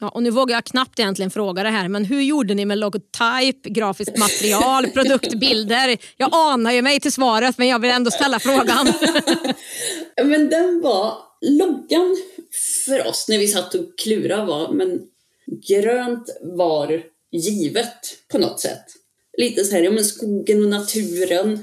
[0.00, 2.78] Ja, och nu vågar jag knappt egentligen fråga det här, men hur gjorde ni med
[2.78, 5.98] logotyp, grafiskt material, produktbilder?
[6.16, 8.92] Jag anar ju mig till svaret, men jag vill ändå ställa frågan.
[10.24, 12.16] men den var, loggan
[12.84, 15.00] för oss när vi satt och klurade var, men
[15.68, 18.84] grönt var givet på något sätt.
[19.38, 21.62] Lite så här, ja men skogen och naturen.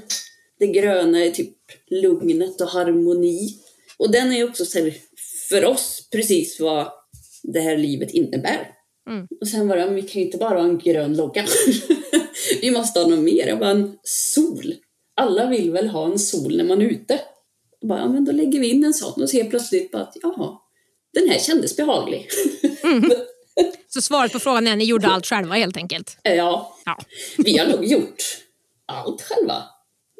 [0.58, 1.57] Det gröna är typ
[1.90, 3.58] lugnet och harmoni.
[3.96, 4.94] Och den är också så här,
[5.48, 6.88] för oss precis vad
[7.42, 8.68] det här livet innebär.
[9.10, 9.26] Mm.
[9.40, 11.46] Och sen var det, vi kan ju inte bara ha en grön logga.
[12.60, 13.46] vi måste ha något mer.
[13.46, 14.74] Jag bara, en sol.
[15.16, 17.20] Alla vill väl ha en sol när man är ute.
[17.82, 20.16] Och bara, ja, men då lägger vi in en sån och ser plötsligt bara att,
[20.22, 20.58] jaha,
[21.14, 22.28] den här kändes behaglig.
[23.88, 26.18] Så svaret på frågan är ni gjorde allt själva helt enkelt?
[26.22, 26.98] ja, Ja.
[27.38, 28.22] vi har nog gjort
[28.86, 29.62] allt själva.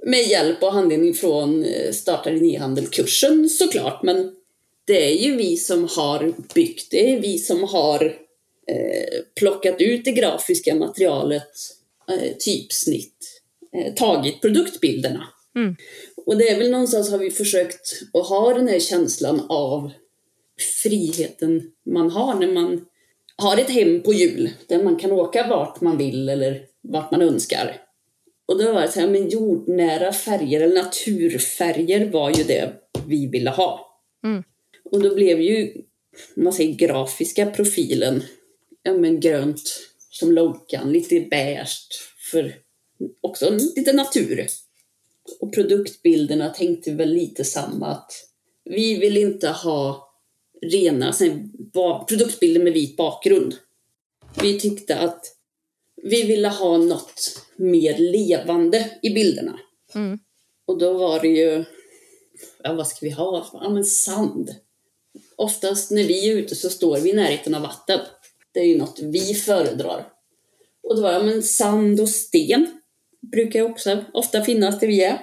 [0.06, 4.36] Med hjälp och handledning från eh, Starta din e-handel-kursen såklart, men
[4.84, 8.04] det är ju vi som har byggt det, är vi som har
[8.70, 11.52] eh, plockat ut det grafiska materialet,
[12.10, 13.42] eh, typsnitt,
[13.76, 15.28] eh, tagit produktbilderna.
[15.56, 15.76] Mm.
[16.26, 19.90] Och det är väl någonstans har vi försökt att ha den här känslan av
[20.82, 22.84] friheten man har när man
[23.36, 27.22] har ett hem på jul där man kan åka vart man vill eller vart man
[27.22, 27.87] önskar.
[28.48, 32.72] Och då var det så här, men jordnära färger eller naturfärger var ju det
[33.06, 34.00] vi ville ha.
[34.24, 34.42] Mm.
[34.84, 35.82] Och då blev ju,
[36.34, 38.22] man säger grafiska profilen,
[38.82, 39.60] ja men grönt
[40.10, 41.88] som loggan, lite beige
[42.30, 42.54] för
[43.20, 44.46] också lite natur.
[45.40, 48.12] Och produktbilderna tänkte väl lite samma att
[48.64, 50.12] vi vill inte ha
[50.62, 51.14] rena
[52.08, 53.54] produktbilder med vit bakgrund.
[54.42, 55.37] Vi tyckte att
[56.02, 59.58] vi ville ha något mer levande i bilderna.
[59.94, 60.18] Mm.
[60.66, 61.64] Och då var det ju,
[62.62, 63.50] ja vad ska vi ha?
[63.52, 64.54] Ja men sand.
[65.36, 68.00] Oftast när vi är ute så står vi i närheten av vatten.
[68.52, 70.08] Det är ju något vi föredrar.
[70.82, 72.80] Och då var det, ja men sand och sten
[73.32, 75.20] brukar också ofta finnas där vi är.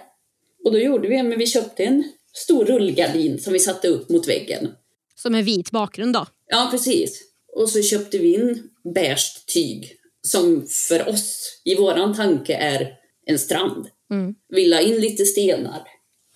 [0.66, 4.28] Och då gjorde vi, men vi köpte en stor rullgardin som vi satte upp mot
[4.28, 4.72] väggen.
[5.16, 6.26] Som en vit bakgrund då?
[6.48, 7.22] Ja, precis.
[7.56, 12.94] Och så köpte vi in beige tyg som för oss i våran tanke är
[13.26, 13.88] en strand.
[14.12, 14.36] Mm.
[14.50, 15.82] Vi la in lite stenar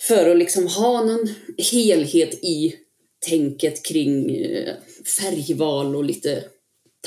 [0.01, 1.29] för att liksom ha någon
[1.71, 2.75] helhet i
[3.27, 4.73] tänket kring eh,
[5.19, 6.43] färgval och lite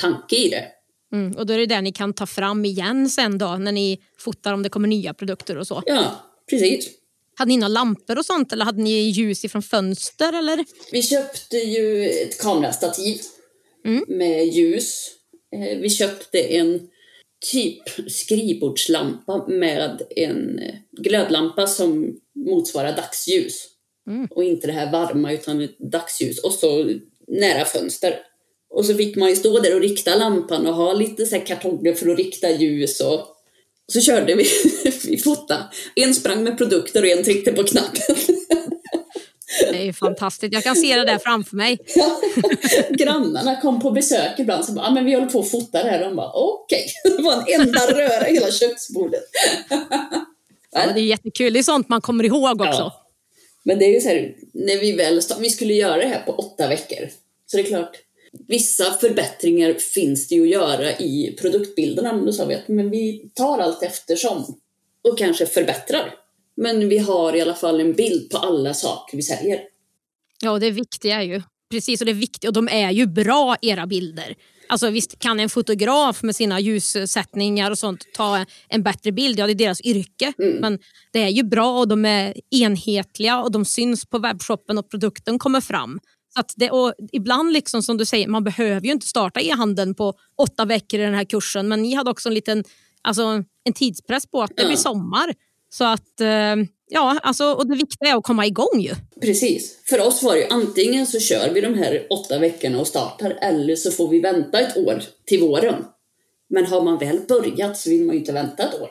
[0.01, 0.65] tanke i det.
[1.13, 1.37] Mm.
[1.37, 4.53] Och då är det där ni kan ta fram igen sen då när ni fotar
[4.53, 5.83] om det kommer nya produkter och så.
[5.85, 6.89] Ja, precis.
[7.35, 10.65] Hade ni några lampor och sånt eller hade ni ljus ifrån fönster eller?
[10.91, 13.21] Vi köpte ju ett kamerastativ
[13.85, 14.03] Mm.
[14.07, 15.11] med ljus.
[15.53, 16.89] Eh, Vi köpte en
[17.51, 23.67] typ skrivbordslampa med en eh, glödlampa som motsvarar dagsljus.
[24.07, 24.27] Mm.
[24.31, 26.39] Och inte det här varma utan dagsljus.
[26.39, 26.93] Och så
[27.27, 28.19] nära fönster.
[28.69, 31.93] Och så fick man ju stå där och rikta lampan och ha lite så kartonger
[31.93, 32.99] för att rikta ljus.
[32.99, 33.27] Och
[33.91, 34.45] så körde vi,
[35.07, 35.63] vi fotade.
[35.95, 38.15] En sprang med produkter och en tryckte på knappen.
[39.83, 40.53] Är ju fantastiskt.
[40.53, 41.79] Jag kan se det där framför mig.
[42.89, 45.89] Grannarna kom på besök ibland och bara, ah, men vi håller på att fota det
[45.89, 45.99] här.
[45.99, 46.85] De bara, okej.
[47.03, 49.23] Det var en enda röra i hela köksbordet.
[50.71, 51.53] Ja, det är jättekul.
[51.53, 52.81] Det är sånt man kommer ihåg också.
[52.81, 53.09] Ja.
[53.63, 56.31] Men det är ju så här, när vi väl vi skulle göra det här på
[56.31, 57.09] åtta veckor.
[57.45, 57.97] Så det är klart,
[58.47, 62.13] vissa förbättringar finns det ju att göra i produktbilderna.
[62.13, 64.59] Men då sa vi att men vi tar allt eftersom
[65.01, 66.13] och kanske förbättrar.
[66.55, 69.59] Men vi har i alla fall en bild på alla saker vi säljer.
[70.43, 73.55] Ja, det viktiga är ju precis och det är viktigt och de är ju bra
[73.61, 74.35] era bilder.
[74.69, 79.45] Alltså visst kan en fotograf med sina ljussättningar och sånt ta en bättre bild, ja
[79.45, 80.33] det är deras yrke.
[80.59, 80.79] Men
[81.13, 85.39] det är ju bra och de är enhetliga och de syns på webbshoppen och produkten
[85.39, 85.99] kommer fram.
[86.33, 89.95] Så att det, och ibland liksom som du säger, man behöver ju inte starta e-handeln
[89.95, 92.63] på åtta veckor i den här kursen men ni hade också en liten
[93.01, 93.23] alltså,
[93.63, 94.67] en tidspress på att det Ja.
[94.67, 95.33] blir sommar.
[95.69, 96.55] Så att, eh,
[96.93, 98.91] ja, alltså, och det viktiga är att komma igång ju.
[99.21, 99.79] Precis.
[99.89, 103.37] För oss var det ju antingen så kör vi de här åtta veckorna och startar
[103.41, 105.85] eller så får vi vänta ett år till våren.
[106.49, 108.89] Men har man väl börjat så vill man ju inte vänta ett år.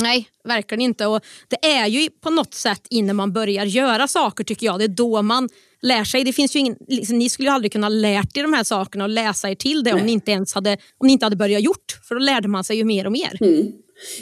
[0.00, 1.06] Nej, verkligen inte.
[1.06, 4.78] Och det är ju på något sätt innan man börjar göra saker tycker jag.
[4.78, 5.48] Det är då man
[5.82, 6.24] lär sig.
[6.24, 9.04] Det finns ju ingen, liksom, ni skulle ju aldrig kunna lärt er de här sakerna
[9.04, 11.62] och läsa er till det om ni inte ens hade, om ni inte hade börjat
[11.62, 12.00] gjort.
[12.08, 13.38] För då lärde man sig ju mer och mer.
[13.40, 13.72] Mm.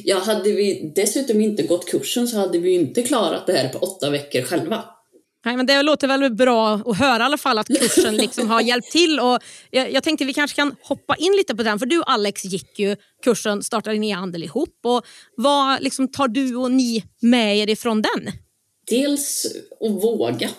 [0.04, 3.78] Ja, hade vi dessutom inte gått kursen så hade vi inte klarat det här på
[3.78, 4.84] åtta veckor själva.
[5.46, 8.60] Nej, men det låter väl bra att höra i alla fall att kursen liksom har
[8.60, 9.20] hjälpt till.
[9.20, 9.38] Och
[9.70, 11.78] jag, jag tänkte vi kanske kan hoppa in lite på den.
[11.78, 14.78] För du Alex gick ju kursen Starta din e-handel ihop.
[14.84, 18.32] Och vad liksom, tar du och ni med er ifrån den?
[18.86, 19.46] Dels
[19.80, 20.50] att våga.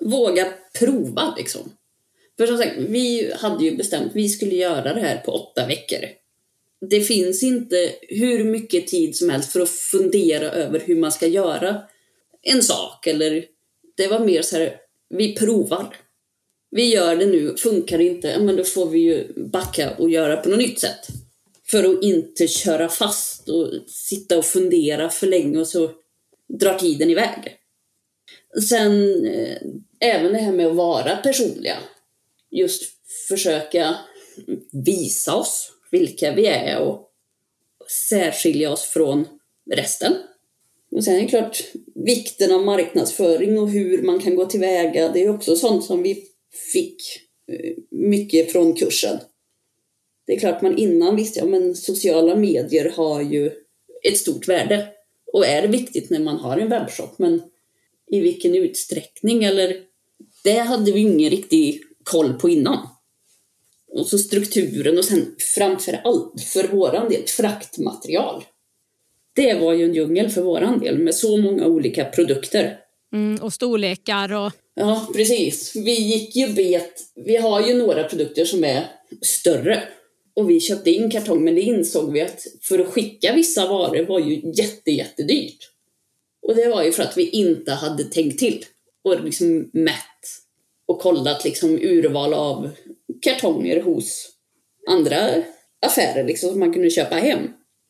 [0.00, 1.62] Våga prova liksom.
[2.38, 5.66] För som sagt, vi hade ju bestämt att vi skulle göra det här på åtta
[5.66, 5.98] veckor.
[6.90, 11.26] Det finns inte hur mycket tid som helst för att fundera över hur man ska
[11.26, 11.82] göra
[12.42, 13.06] en sak.
[13.06, 13.44] Eller
[13.96, 14.76] det var mer så här,
[15.08, 15.96] vi provar.
[16.70, 20.36] Vi gör det nu, funkar det inte, men då får vi ju backa och göra
[20.36, 21.06] på något nytt sätt.
[21.70, 25.90] För att inte köra fast och sitta och fundera för länge och så
[26.48, 27.56] drar tiden iväg.
[28.68, 29.56] Sen eh,
[30.00, 31.76] även det här med att vara personliga.
[32.50, 32.82] Just
[33.28, 33.96] försöka
[34.72, 37.10] visa oss vilka vi är och
[38.08, 39.28] särskilja oss från
[39.70, 40.12] resten.
[40.90, 45.22] Och sen är det klart, vikten av marknadsföring och hur man kan gå tillväga, det
[45.22, 46.24] är också sånt som vi
[46.72, 47.02] fick
[47.52, 49.18] eh, mycket från kursen.
[50.26, 53.50] Det är klart man innan visste, ja men sociala medier har ju
[54.02, 54.88] ett stort värde
[55.32, 57.42] och är viktigt när man har en webbshop, men
[58.10, 59.76] i vilken utsträckning eller
[60.44, 62.88] det hade vi ingen riktig koll på innan.
[63.96, 68.44] Och så strukturen och sen framför allt för våran del fraktmaterial.
[69.34, 72.78] Det var ju en djungel för våran del med så många olika produkter.
[73.12, 74.52] Mm, och storlekar och...
[74.74, 75.76] Ja, precis.
[75.76, 77.00] Vi gick ju bet.
[77.14, 78.84] Vi har ju några produkter som är
[79.22, 79.82] större.
[80.34, 84.06] Och vi köpte in kartong, men det insåg vi att för att skicka vissa varor
[84.06, 85.58] var ju jätte, jättedyrt.
[86.42, 88.64] Och det var ju för att vi inte hade tänkt till
[89.04, 90.20] och liksom mätt
[90.86, 92.70] och kollat liksom urval av
[93.22, 94.28] kartonger hos
[94.88, 95.16] andra
[95.86, 97.40] affärer liksom, som man kunde köpa hem.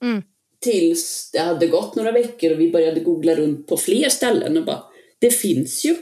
[0.03, 0.23] Mm.
[0.61, 4.65] Tills det hade gått några veckor och vi började googla runt på fler ställen och
[4.65, 4.83] bara,
[5.19, 5.97] det finns ju.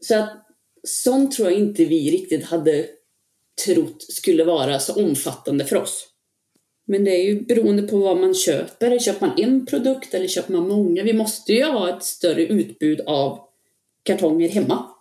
[0.00, 0.46] Så att
[0.82, 2.86] sånt tror jag inte vi riktigt hade
[3.64, 6.08] trott skulle vara så omfattande för oss.
[6.86, 8.98] Men det är ju beroende på vad man köper.
[8.98, 11.02] Köper man en produkt eller köper man många?
[11.02, 13.38] Vi måste ju ha ett större utbud av
[14.02, 14.95] kartonger hemma.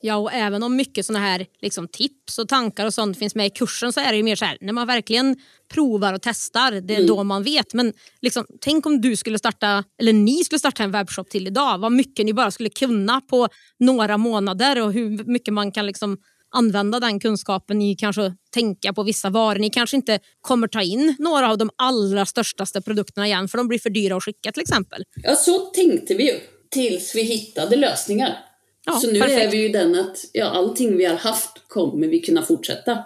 [0.00, 3.46] Ja, och även om mycket såna här liksom, tips och tankar och sånt finns med
[3.46, 5.36] i kursen så är det ju mer så här, när man verkligen
[5.72, 7.06] provar och testar, det är mm.
[7.08, 7.74] då man vet.
[7.74, 7.92] Men
[8.22, 11.92] liksom, tänk om du skulle starta, eller ni skulle starta en webbshop till idag, vad
[11.92, 16.18] mycket ni bara skulle kunna på några månader och hur mycket man kan liksom
[16.50, 19.58] använda den kunskapen i kanske tänka på vissa varor.
[19.58, 23.68] Ni kanske inte kommer ta in några av de allra största produkterna igen för de
[23.68, 25.02] blir för dyra att skicka till exempel.
[25.22, 26.40] Ja, så tänkte vi ju
[26.70, 28.47] tills vi hittade lösningar.
[28.88, 29.46] Ja, så nu perfekt.
[29.46, 33.04] är vi ju den att ja, allting vi har haft kommer vi kunna fortsätta.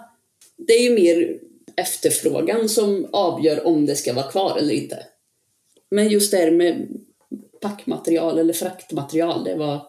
[0.57, 1.39] Det är ju mer
[1.75, 4.99] efterfrågan som avgör om det ska vara kvar eller inte.
[5.91, 6.87] Men just det här med
[7.61, 9.81] packmaterial eller fraktmaterial, det var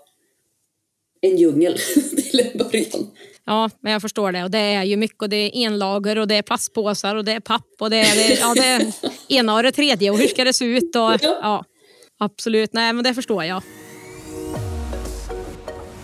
[1.20, 1.78] en djungel
[2.16, 3.10] till en början.
[3.46, 4.44] Ja, men jag förstår det.
[4.44, 5.22] Och det är ju mycket.
[5.22, 8.16] Och det är enlager och det är plastpåsar och det är papp och det är
[8.16, 8.92] det, ja, det är
[9.28, 10.10] ena och det tredje.
[10.10, 10.96] Och hur ska det se ut?
[10.96, 11.64] Och, ja,
[12.18, 12.72] absolut.
[12.72, 13.62] Nej, men det förstår jag.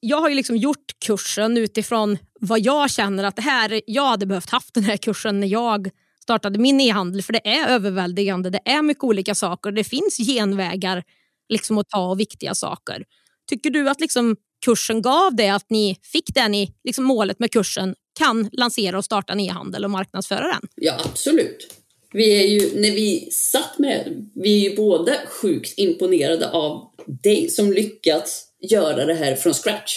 [0.00, 4.26] Jag har ju liksom gjort kursen utifrån vad jag känner att det här, jag hade
[4.26, 5.90] behövt haft den här kursen när jag
[6.22, 8.50] startade min e-handel för det är överväldigande.
[8.50, 9.72] Det är mycket olika saker.
[9.72, 11.04] Det finns genvägar
[11.48, 13.04] liksom att ta och viktiga saker.
[13.48, 17.52] Tycker du att liksom kursen gav det, att ni fick det ni, liksom målet med
[17.52, 20.68] kursen, kan lansera och starta en e-handel och marknadsföra den?
[20.74, 21.74] Ja, absolut.
[22.12, 26.90] Vi är ju, när vi satt med vi är ju båda sjukt imponerade av
[27.22, 29.92] dig som lyckats göra det här från scratch.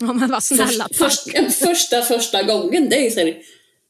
[0.00, 3.36] Ja, men vad snälla, Först, först, första, första gången, det är så här,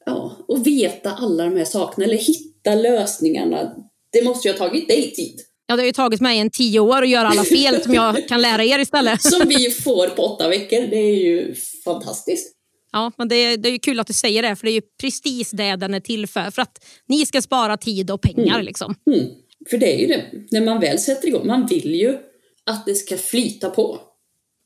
[0.06, 3.74] ja, och veta alla de här sakerna, eller hitta lösningarna.
[4.12, 5.40] Det måste ju ha tagit dig tid.
[5.66, 8.16] Ja, det har ju tagit mig en tio år att göra alla fel som jag
[8.28, 9.22] kan lära er istället.
[9.22, 10.80] Som vi får på åtta veckor.
[10.80, 11.54] Det är ju
[11.84, 12.56] fantastiskt.
[12.92, 14.82] Ja, men det är, det är kul att du säger det, för det är ju
[15.00, 16.50] precis det den är till för.
[16.50, 18.54] För att ni ska spara tid och pengar.
[18.54, 18.66] Mm.
[18.66, 18.94] Liksom.
[19.06, 19.26] Mm.
[19.70, 22.18] För det är ju det, när man väl sätter igång, man vill ju
[22.66, 23.98] att det ska flyta på.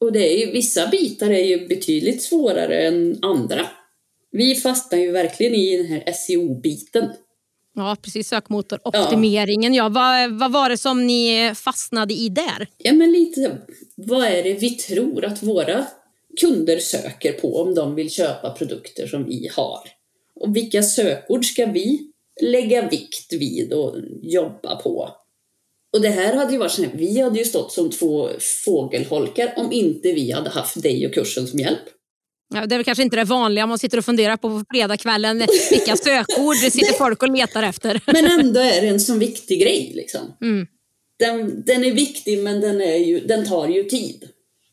[0.01, 3.67] Och det är ju, vissa bitar är ju betydligt svårare än andra.
[4.31, 7.09] Vi fastnar ju verkligen i den här SEO-biten.
[7.75, 8.29] Ja, precis.
[8.29, 9.75] Sökmotoroptimeringen.
[9.75, 9.85] Ja.
[9.85, 12.69] Ja, vad, vad var det som ni fastnade i där?
[12.79, 13.59] Ja, men lite
[13.97, 15.87] vad är det vi tror att våra
[16.41, 19.81] kunder söker på om de vill köpa produkter som vi har?
[20.35, 22.11] Och vilka sökord ska vi
[22.43, 25.11] lägga vikt vid och jobba på?
[25.95, 28.31] Och det här hade ju varit så här, vi hade ju stått som två
[28.65, 31.83] fågelholkar om inte vi hade haft dig och kursen som hjälp.
[32.55, 35.47] Ja, det är väl kanske inte det vanliga man sitter och funderar på på fredagskvällen.
[35.71, 38.01] Vilka sökord det sitter folk och letar efter.
[38.13, 39.93] Men ändå är det en sån viktig grej.
[39.95, 40.37] Liksom.
[40.43, 40.67] Mm.
[41.19, 44.29] Den, den är viktig men den, är ju, den tar ju tid.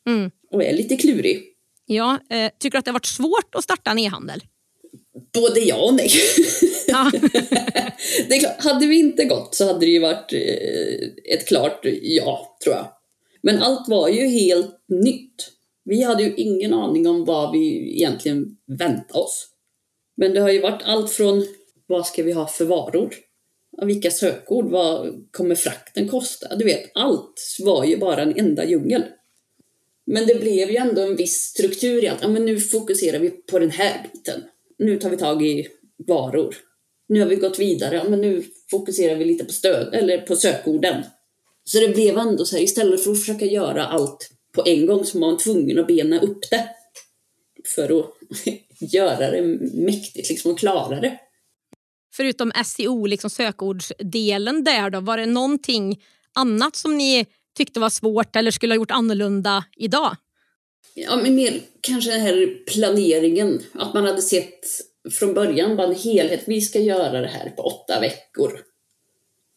[0.07, 0.31] Mm.
[0.51, 1.43] Och är lite klurig.
[1.85, 4.43] Ja, eh, tycker du att det har varit svårt att starta en e-handel?
[5.33, 6.09] Både ja och nej.
[6.87, 7.11] Ja.
[8.29, 11.85] det är klart, hade vi inte gått så hade det ju varit eh, ett klart
[12.01, 12.87] ja, tror jag.
[13.41, 15.51] Men allt var ju helt nytt.
[15.83, 19.47] Vi hade ju ingen aning om vad vi egentligen väntade oss.
[20.17, 21.45] Men det har ju varit allt från
[21.87, 23.15] vad ska vi ha för varor?
[23.81, 24.71] Vilka sökord?
[24.71, 26.55] Vad kommer frakten kosta?
[26.55, 29.03] Du vet, allt var ju bara en enda djungel.
[30.05, 33.29] Men det blev ju ändå en viss struktur i att ja, men nu fokuserar vi
[33.29, 34.43] på den här biten.
[34.81, 35.67] Nu tar vi tag i
[36.07, 36.55] varor.
[37.07, 40.35] Nu har vi gått vidare, ja, men nu fokuserar vi lite på stöd eller på
[40.35, 41.03] sökorden.
[41.63, 45.05] Så det blev ändå så här, istället för att försöka göra allt på en gång
[45.05, 46.69] så var man tvungen att bena upp det.
[47.75, 48.05] För att
[48.93, 49.41] göra det
[49.73, 51.19] mäktigt liksom och klara det.
[52.13, 56.03] Förutom SEO, liksom sökordsdelen där då, var det någonting
[56.33, 57.25] annat som ni
[57.57, 60.15] tyckte var svårt eller skulle ha gjort annorlunda idag?
[60.93, 63.61] Ja, men mer kanske den här planeringen.
[63.73, 64.65] Att man hade sett
[65.11, 66.43] från början bara en helhet.
[66.45, 68.59] Vi ska göra det här på åtta veckor.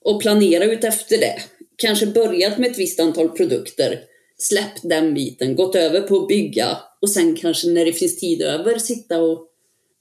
[0.04, 1.42] Och planera ut efter det.
[1.76, 4.00] Kanske börjat med ett visst antal produkter.
[4.38, 8.42] Släppt den biten, gått över på att bygga och sen kanske när det finns tid
[8.42, 9.48] över sitta och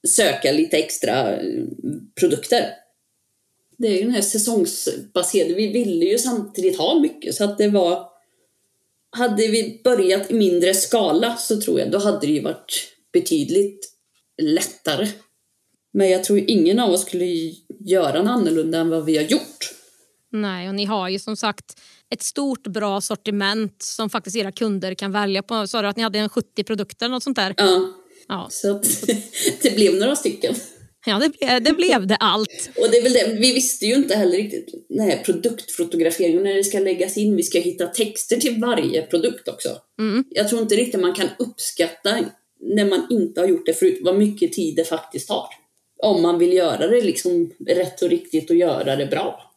[0.07, 1.63] söka lite extra eh,
[2.19, 2.69] produkter.
[3.77, 7.67] Det är ju den här säsongsbaserade, vi ville ju samtidigt ha mycket så att det
[7.67, 8.12] var
[9.13, 13.89] hade vi börjat i mindre skala så tror jag då hade det ju varit betydligt
[14.41, 15.07] lättare.
[15.93, 17.25] Men jag tror ingen av oss skulle
[17.79, 19.73] göra något annorlunda än vad vi har gjort.
[20.31, 24.93] Nej, och ni har ju som sagt ett stort bra sortiment som faktiskt era kunder
[24.93, 25.67] kan välja på.
[25.67, 27.53] Sa du att ni hade en 70 produkter något sånt där?
[27.57, 27.93] Ja.
[28.27, 28.47] ja.
[28.51, 28.81] Så
[29.61, 30.55] det blev några stycken.
[31.05, 32.69] Ja, det blev, det blev det allt.
[32.77, 33.37] och det är väl det.
[33.39, 37.35] Vi visste ju inte heller riktigt den här produktfotograferingen, när det ska läggas in.
[37.35, 39.69] Vi ska hitta texter till varje produkt också.
[39.99, 40.23] Mm.
[40.29, 42.25] Jag tror inte riktigt man kan uppskatta,
[42.59, 45.47] när man inte har gjort det förut, vad mycket tid det faktiskt tar.
[45.97, 49.51] Om man vill göra det liksom rätt och riktigt och göra det bra.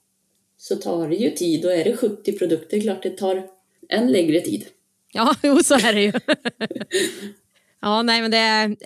[0.58, 3.46] Så tar det ju tid och är det 70 produkter, klart det tar
[3.88, 4.66] en längre tid.
[5.12, 6.12] Ja, jo, så är det ju.
[7.82, 8.76] ja, nej, men det är,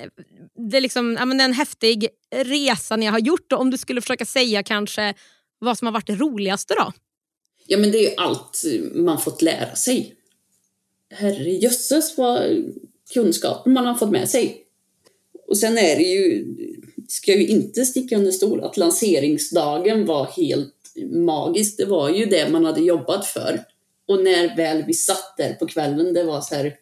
[0.71, 3.53] det är, liksom, ja, men det är en häftig resa ni har gjort.
[3.53, 5.15] Om du skulle försöka säga kanske
[5.59, 6.93] vad som har varit det roligaste då?
[7.67, 8.65] Ja, men det är allt
[8.95, 10.15] man fått lära sig.
[11.11, 12.65] Herrejösses vad
[13.15, 14.65] kunskaper man har fått med sig.
[15.49, 16.47] Och sen är det ju,
[17.09, 20.75] ska ju inte sticka under stol att lanseringsdagen var helt
[21.11, 21.77] magisk.
[21.77, 23.65] Det var ju det man hade jobbat för.
[24.09, 26.75] Och när väl vi satt där på kvällen, det var så här,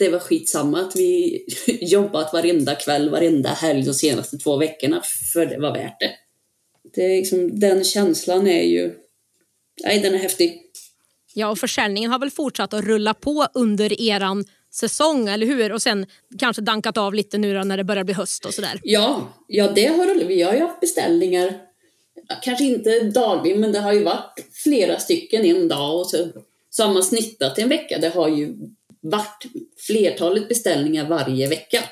[0.00, 1.44] det var skitsamma att vi
[1.80, 6.10] jobbat varenda kväll, varenda helg de senaste två veckorna, för det var värt det.
[6.94, 8.94] det är liksom, den känslan är ju,
[9.84, 10.62] nej den är häftig.
[11.34, 15.72] Ja, och försäljningen har väl fortsatt att rulla på under eran säsong, eller hur?
[15.72, 16.06] Och sen
[16.38, 18.80] kanske dankat av lite nu när det börjar bli höst och sådär.
[18.82, 20.24] Ja, ja det har.
[20.24, 21.58] Vi har ju haft beställningar,
[22.42, 26.28] kanske inte dagligen, men det har ju varit flera stycken en dag och så,
[26.70, 27.98] så har man snittat en vecka.
[27.98, 28.56] Det har ju
[29.00, 29.46] varit
[29.86, 31.84] flertalet beställningar varje vecka.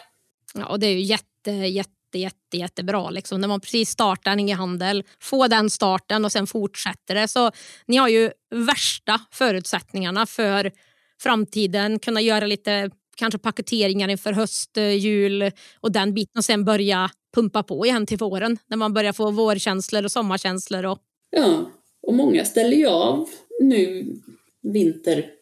[0.54, 3.11] Ja, och det är ju jätte, jätte, jätte, jättebra.
[3.11, 3.40] Liksom.
[3.40, 7.28] När man precis startar en e-handel, få den starten och sen fortsätter det.
[7.28, 7.50] Så
[7.86, 10.72] ni har ju värsta förutsättningarna för
[11.20, 15.50] framtiden, kunna göra lite kanske paketeringar inför höst, eh, jul
[15.80, 19.30] och den biten och sen börja pumpa på igen till våren när man börjar få
[19.30, 20.84] vårkänslor och sommarkänslor.
[20.86, 20.98] Och...
[21.30, 21.70] Ja,
[22.02, 23.28] och många ställer ju av
[23.61, 24.14] nu
[24.62, 25.38] vinter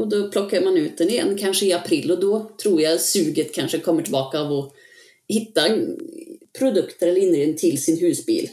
[0.00, 3.54] och då plockar man ut den igen, kanske i april och då tror jag suget
[3.54, 4.72] kanske kommer tillbaka av att
[5.28, 5.60] hitta
[6.58, 8.48] produkter eller inredning till sin husbil.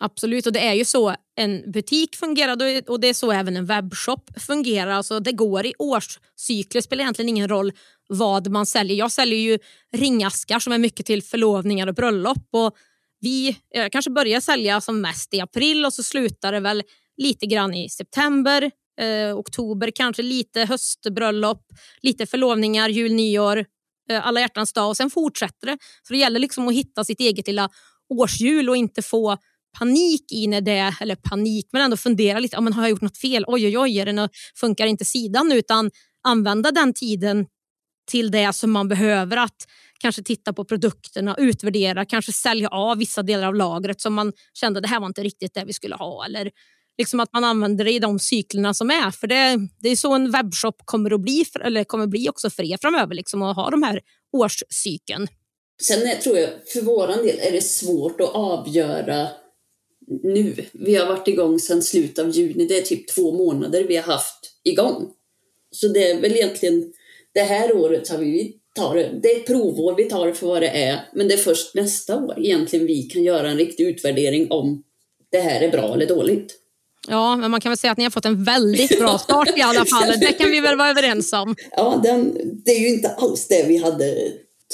[0.00, 2.52] Absolut, och det är ju så en butik fungerar
[2.90, 4.90] och det är så även en webbshop fungerar.
[4.90, 7.72] Alltså det går i årscykler, spelar egentligen ingen roll
[8.08, 8.96] vad man säljer.
[8.96, 9.58] Jag säljer ju
[9.92, 12.48] ringaskar som är mycket till förlovningar och bröllop.
[12.50, 12.76] Och
[13.20, 13.56] vi
[13.92, 16.82] kanske börjar sälja som mest i april och så slutar det väl
[17.16, 21.62] lite grann i september, eh, oktober, kanske lite höstbröllop,
[22.02, 23.64] lite förlovningar, jul, nyår,
[24.10, 25.78] eh, alla hjärtans dag och sen fortsätter det.
[26.02, 27.68] Så det gäller liksom att hitta sitt eget lilla
[28.08, 29.36] årshjul och inte få
[29.78, 33.18] panik i när det, eller panik, men ändå fundera lite, men har jag gjort något
[33.18, 33.44] fel?
[33.46, 35.52] Oj, oj, oj, är det funkar inte sidan?
[35.52, 35.90] Utan
[36.24, 37.46] använda den tiden
[38.08, 39.36] till det som man behöver.
[39.36, 39.66] Att
[39.98, 44.80] kanske titta på produkterna, utvärdera, kanske sälja av vissa delar av lagret som man kände
[44.80, 46.24] det här var inte riktigt det vi skulle ha.
[46.24, 46.50] Eller
[46.98, 49.10] liksom att man använder det i de cyklerna som är.
[49.10, 52.62] För det, det är så en webbshop kommer att bli, eller kommer bli också för
[52.72, 54.00] er framöver, liksom, att ha de här
[54.32, 55.28] årscykeln.
[55.82, 59.28] Sen tror jag, för vår del är det svårt att avgöra
[60.22, 60.54] nu.
[60.72, 62.66] Vi har varit igång sedan slutet av juni.
[62.66, 65.12] Det är typ två månader vi har haft igång.
[65.70, 66.92] Så det är väl egentligen
[67.34, 69.20] det här året har vi tar det.
[69.22, 71.00] Det är ett provår, vi tar det för vad det är.
[71.12, 74.82] Men det är först nästa år egentligen vi kan göra en riktig utvärdering om
[75.30, 76.54] det här är bra eller dåligt.
[77.08, 79.62] Ja, men man kan väl säga att ni har fått en väldigt bra start i
[79.62, 80.14] alla fall.
[80.20, 81.56] Det kan vi väl vara överens om.
[81.76, 84.32] Ja, den, det är ju inte alls det vi hade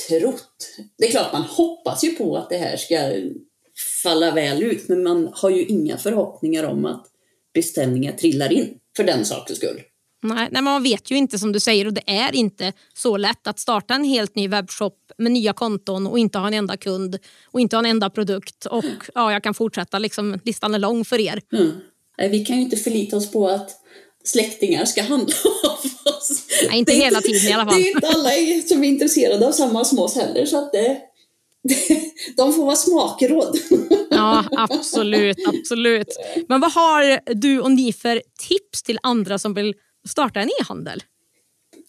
[0.08, 0.76] trott.
[0.98, 2.96] Det är klart man hoppas ju på att det här ska
[4.02, 7.06] falla väl ut, men man har ju inga förhoppningar om att
[7.54, 9.80] beställningar trillar in för den sakens skull.
[10.22, 13.46] Nej, nej, man vet ju inte som du säger och det är inte så lätt
[13.46, 17.18] att starta en helt ny webbshop med nya konton och inte ha en enda kund
[17.44, 18.66] och inte ha en enda produkt.
[18.66, 21.40] Och ja, jag kan fortsätta, liksom, listan är lång för er.
[21.52, 21.72] Mm.
[22.16, 23.80] Vi kan ju inte förlita oss på att
[24.24, 25.34] släktingar ska handla
[25.64, 26.46] av oss.
[26.68, 27.80] Nej, inte hela inte, tiden i alla fall.
[27.80, 28.30] Det är inte alla
[28.68, 31.00] som är intresserade av samma som oss heller, så att det,
[32.36, 33.58] de får vara smakråd.
[34.10, 36.08] Ja, absolut, absolut.
[36.48, 39.74] Men vad har du och ni för tips till andra som vill
[40.08, 41.02] starta en e-handel?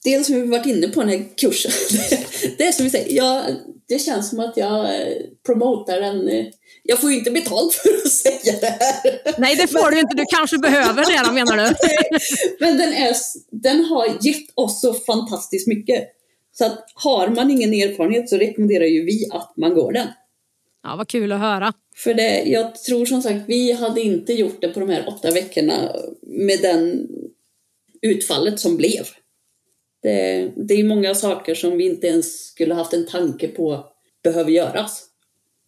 [0.03, 1.71] Dels har vi varit inne på den här kursen.
[2.57, 3.45] Det är som vi säger, jag,
[3.88, 5.13] det känns som att jag eh,
[5.45, 6.30] promotar den.
[6.88, 9.39] Jag får ju inte betalt för att säga det här.
[9.41, 10.15] Nej, det får du inte.
[10.15, 11.75] Du kanske behöver det, menar du?
[12.65, 13.15] Men den, är,
[13.51, 16.07] den har gett oss så fantastiskt mycket.
[16.51, 20.07] Så att har man ingen erfarenhet så rekommenderar ju vi att man går den.
[20.83, 21.73] Ja, vad kul att höra.
[21.95, 25.31] För det, jag tror som sagt, vi hade inte gjort det på de här åtta
[25.31, 27.07] veckorna med den
[28.01, 29.05] utfallet som blev.
[30.01, 33.86] Det, det är många saker som vi inte ens skulle haft en tanke på
[34.23, 35.03] behöver göras.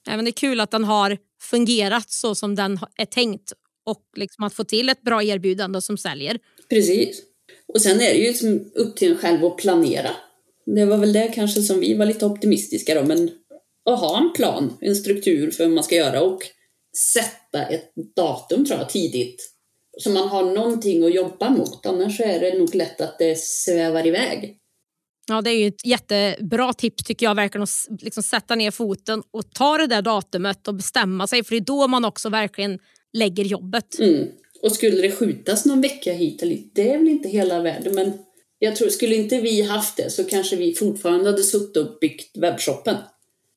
[0.07, 3.53] Eh, men det är kul att den har fungerat så som den är tänkt
[3.85, 6.39] och liksom att få till ett bra erbjudande som säljer.
[6.69, 7.21] Precis.
[7.73, 10.09] Och sen är det ju liksom upp till en själv att planera.
[10.65, 13.29] Det var väl det kanske som vi var lite optimistiska då, men
[13.85, 16.41] att ha en plan, en struktur för vad man ska göra och
[17.13, 19.53] sätta ett datum tror jag tidigt.
[19.97, 24.07] Så man har någonting att jobba mot, annars är det nog lätt att det svävar
[24.07, 24.57] iväg.
[25.29, 29.23] Ja, det är ju ett jättebra tips tycker jag verkligen att liksom sätta ner foten
[29.31, 32.79] och ta det där datumet och bestämma sig för det är då man också verkligen
[33.13, 33.99] lägger jobbet.
[33.99, 34.27] Mm.
[34.61, 37.95] Och skulle det skjutas någon vecka hit eller dit, det är väl inte hela världen
[37.95, 38.13] men
[38.59, 42.37] jag tror, skulle inte vi haft det så kanske vi fortfarande hade suttit och byggt
[42.37, 42.95] webbshoppen.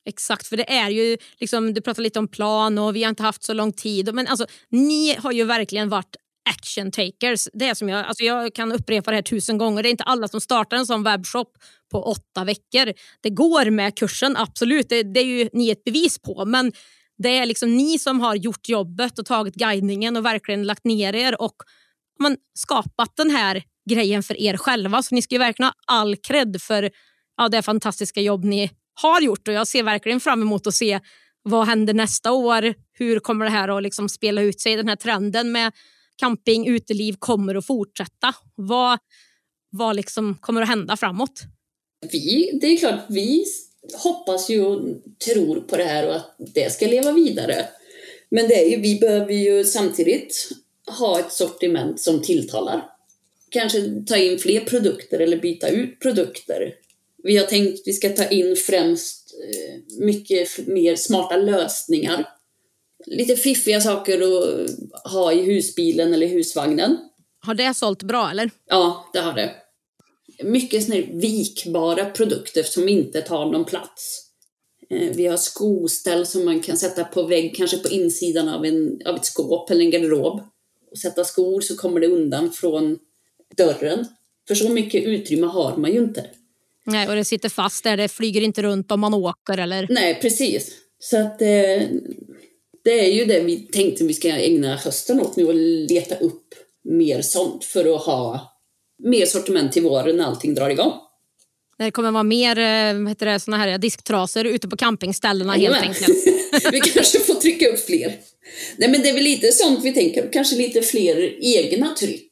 [0.05, 3.23] Exakt, för det är ju, liksom, du pratar lite om plan och vi har inte
[3.23, 4.13] haft så lång tid.
[4.13, 6.15] Men alltså, ni har ju verkligen varit
[6.49, 7.47] action takers.
[7.53, 9.83] Det är som jag, alltså jag kan upprepa det här tusen gånger.
[9.83, 11.57] Det är inte alla som startar en sån webbshop
[11.91, 12.93] på åtta veckor.
[13.21, 14.89] Det går med kursen, absolut.
[14.89, 16.45] Det, det är ju ni ett bevis på.
[16.45, 16.71] Men
[17.17, 21.15] det är liksom ni som har gjort jobbet och tagit guidningen och verkligen lagt ner
[21.15, 21.55] er och
[22.19, 25.03] man, skapat den här grejen för er själva.
[25.03, 26.91] Så ni ska ju verkligen ha all cred för
[27.37, 28.71] ja, det fantastiska jobb ni
[29.01, 29.47] har gjort.
[29.47, 30.99] Och Jag ser verkligen fram emot att se
[31.43, 32.73] vad händer nästa år.
[32.93, 34.75] Hur kommer det här att liksom spela ut sig?
[34.75, 35.73] Den här trenden med
[36.21, 38.35] camping, uteliv kommer att fortsätta.
[38.55, 38.99] Vad,
[39.69, 41.41] vad liksom kommer att hända framåt?
[42.11, 43.45] Vi, det är klart, vi
[44.03, 44.81] hoppas ju och
[45.25, 47.65] tror på det här och att det ska leva vidare.
[48.29, 50.49] Men det är ju, vi behöver ju samtidigt
[50.99, 52.85] ha ett sortiment som tilltalar.
[53.49, 56.75] Kanske ta in fler produkter eller byta ut produkter.
[57.23, 62.27] Vi har tänkt att vi ska ta in främst eh, mycket mer smarta lösningar
[63.05, 66.97] lite fiffiga saker att ha i husbilen eller husvagnen.
[67.39, 68.51] Har det sålt bra eller?
[68.69, 69.51] Ja, det har det.
[70.43, 74.31] Mycket såna vikbara produkter som inte tar någon plats.
[74.89, 78.99] Eh, vi har skoställ som man kan sätta på vägg, kanske på insidan av, en,
[79.05, 80.41] av ett skåp eller en garderob.
[80.91, 82.99] Och sätta skor så kommer det undan från
[83.57, 84.05] dörren.
[84.47, 86.25] För så mycket utrymme har man ju inte.
[86.85, 89.87] Nej, och det sitter fast där, det flyger inte runt om man åker eller?
[89.89, 90.71] Nej, precis.
[90.99, 91.81] Så att eh,
[92.83, 95.55] det är ju det vi tänkte vi ska ägna hösten åt nu och
[95.89, 98.51] leta upp mer sånt för att ha
[99.03, 100.93] mer sortiment till våren när allting drar igång.
[101.77, 106.17] Det kommer vara mer eh, heter det, såna här disktrasor ute på campingställena helt enkelt.
[106.71, 108.19] vi kanske får trycka upp fler.
[108.77, 112.31] Nej men det är väl lite sånt vi tänker, kanske lite fler egna tryck.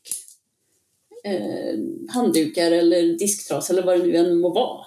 [1.23, 1.79] Eh,
[2.13, 4.85] handdukar eller disktrasor eller vad det nu än må vara.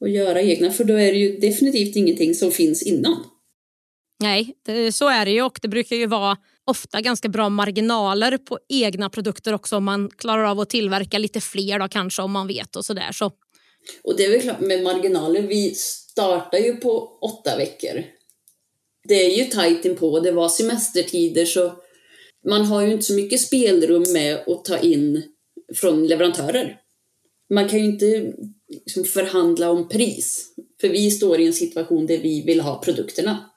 [0.00, 3.24] Och göra egna, för då är det ju definitivt ingenting som finns innan.
[4.22, 8.38] Nej, det, så är det ju och det brukar ju vara ofta ganska bra marginaler
[8.38, 12.32] på egna produkter också om man klarar av att tillverka lite fler då kanske om
[12.32, 13.12] man vet och sådär.
[13.12, 13.32] Så.
[14.04, 18.04] Och det är väl klart med marginaler, vi startar ju på åtta veckor.
[19.08, 21.72] Det är ju tajt inpå, det var semestertider så
[22.48, 25.22] man har ju inte så mycket spelrum med att ta in
[25.74, 26.78] från leverantörer.
[27.54, 28.32] Man kan ju inte
[28.68, 33.51] liksom förhandla om pris, för vi står i en situation där vi vill ha produkterna.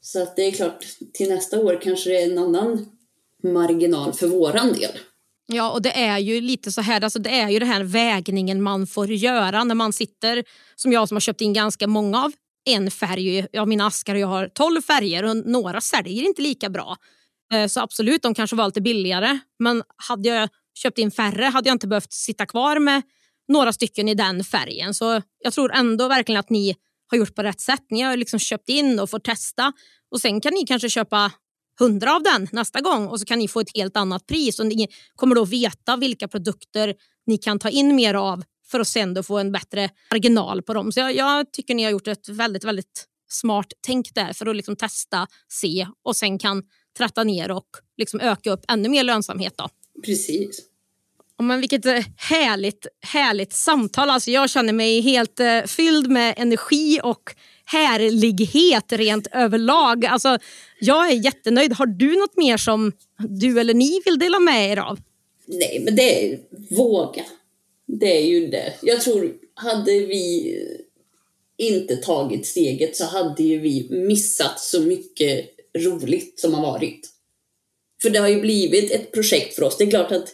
[0.00, 0.84] Så att det är klart,
[1.14, 2.86] till nästa år kanske det är en annan
[3.42, 4.98] marginal för våran del.
[5.46, 8.62] Ja, och det är ju lite så här, alltså det är ju den här vägningen
[8.62, 10.44] man får göra när man sitter,
[10.76, 12.32] som jag som har köpt in ganska många av
[12.64, 13.46] en färg.
[13.58, 16.96] av mina askar och jag har tolv färger och några säljer inte lika bra.
[17.52, 19.38] Eh, så absolut, de kanske var lite billigare.
[19.58, 23.02] Men hade jag köpt in färre hade jag inte behövt sitta kvar med
[23.48, 24.94] några stycken i den färgen.
[24.94, 26.76] Så jag tror ändå verkligen att ni
[27.10, 27.86] har gjort på rätt sätt.
[27.90, 29.72] Ni har liksom köpt in och får testa
[30.10, 31.32] och sen kan ni kanske köpa
[31.78, 34.66] hundra av den nästa gång och så kan ni få ett helt annat pris och
[34.66, 36.94] ni kommer då veta vilka produkter
[37.26, 40.74] ni kan ta in mer av för att sen då få en bättre marginal på
[40.74, 40.92] dem.
[40.92, 44.56] Så jag, jag tycker ni har gjort ett väldigt, väldigt smart tänk där för att
[44.56, 46.62] liksom testa, se och sen kan
[46.98, 49.54] tratta ner och liksom öka upp ännu mer lönsamhet.
[49.56, 49.68] Då.
[50.04, 50.69] Precis.
[51.40, 54.10] Oh, men vilket eh, härligt, härligt samtal.
[54.10, 57.34] Alltså jag känner mig helt eh, fylld med energi och
[57.64, 60.06] härlighet rent överlag.
[60.06, 60.38] Alltså,
[60.80, 61.72] jag är jättenöjd.
[61.72, 64.98] Har du något mer som du eller ni vill dela med er av?
[65.46, 67.24] Nej, men det är våga.
[67.86, 68.72] Det är ju det.
[68.82, 70.56] Jag tror, hade vi
[71.56, 75.46] inte tagit steget så hade ju vi missat så mycket
[75.78, 77.08] roligt som har varit.
[78.02, 79.76] För det har ju blivit ett projekt för oss.
[79.76, 80.28] Det är klart att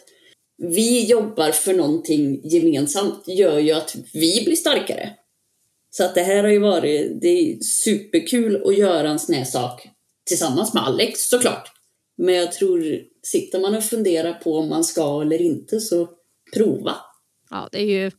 [0.57, 5.09] vi jobbar för någonting gemensamt gör ju att vi blir starkare.
[5.89, 9.45] Så att det här har ju varit, det är superkul att göra en sån här
[9.45, 9.87] sak
[10.25, 11.71] tillsammans med Alex såklart.
[12.17, 16.09] Men jag tror, sitter man och funderar på om man ska eller inte så
[16.53, 16.95] prova.
[17.49, 18.11] Ja, det är ju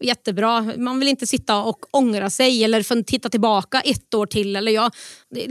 [0.00, 0.72] jättebra.
[0.76, 4.56] Man vill inte sitta och ångra sig eller titta tillbaka ett år till.
[4.56, 4.90] Eller ja,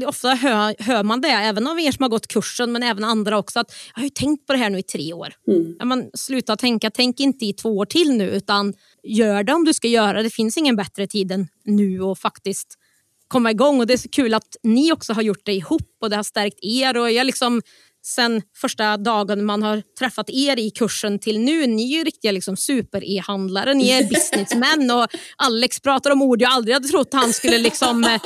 [0.05, 3.37] ofta hör, hör man det, även av er som har gått kursen men även andra
[3.37, 3.59] också.
[3.59, 5.33] att Jag har ju tänkt på det här nu i tre år.
[5.47, 5.75] Mm.
[5.79, 8.73] Ja, man, sluta tänka, tänk inte i två år till nu utan
[9.03, 10.29] gör det om du ska göra det.
[10.29, 12.77] finns ingen bättre tid än nu och faktiskt
[13.27, 13.79] komma igång.
[13.79, 16.23] Och Det är så kul att ni också har gjort det ihop och det har
[16.23, 16.97] stärkt er.
[16.97, 17.61] Och jag liksom
[18.05, 21.67] sen första dagen man har träffat er i kursen till nu.
[21.67, 26.51] Ni är ju riktiga liksom super-e-handlare, ni är businessmän och Alex pratar om ord jag
[26.51, 28.21] aldrig hade trott han skulle liksom eh,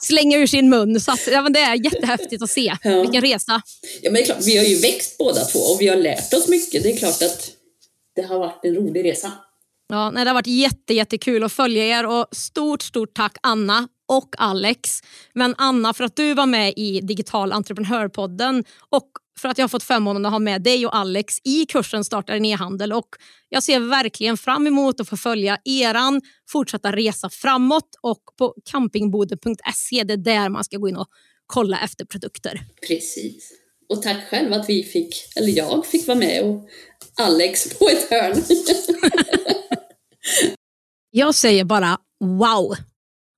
[0.00, 1.00] slänga ur sin mun.
[1.00, 2.76] Så att, ja, det är jättehäftigt att se.
[2.82, 3.00] Ja.
[3.02, 3.62] Vilken resa.
[4.02, 6.34] Ja, men det är klart, vi har ju växt båda två och vi har lärt
[6.34, 6.82] oss mycket.
[6.82, 7.50] Det är klart att
[8.16, 9.32] det har varit en rolig resa.
[9.88, 13.88] Ja, nej, det har varit jätte, jättekul att följa er och stort, stort tack Anna
[14.08, 15.00] och Alex.
[15.34, 19.08] Men Anna för att du var med i Digital entreprenörpodden och
[19.42, 22.32] för att jag har fått förmånen att ha med dig och Alex i kursen Starta
[22.32, 22.92] din e-handel.
[22.92, 23.08] Och
[23.48, 30.04] jag ser verkligen fram emot att få följa eran fortsatta resa framåt och på campingboden.se,
[30.04, 31.08] det är där man ska gå in och
[31.46, 32.60] kolla efter produkter.
[32.88, 33.52] Precis.
[33.88, 36.68] Och tack själv att vi fick, eller jag fick vara med och
[37.14, 38.42] Alex på ett hörn.
[41.10, 42.76] jag säger bara wow.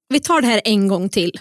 [0.08, 1.32] Vi tar det här en gång till.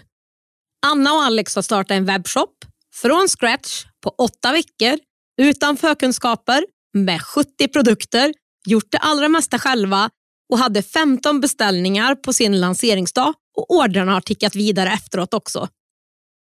[0.86, 2.66] Anna och Alex har startat en webbshop
[3.02, 5.00] från scratch på åtta veckor
[5.42, 8.34] utan förkunskaper med 70 produkter,
[8.66, 10.10] gjort det allra mesta själva
[10.54, 15.68] och hade 15 beställningar på sin lanseringsdag och ordrarna har tickat vidare efteråt också.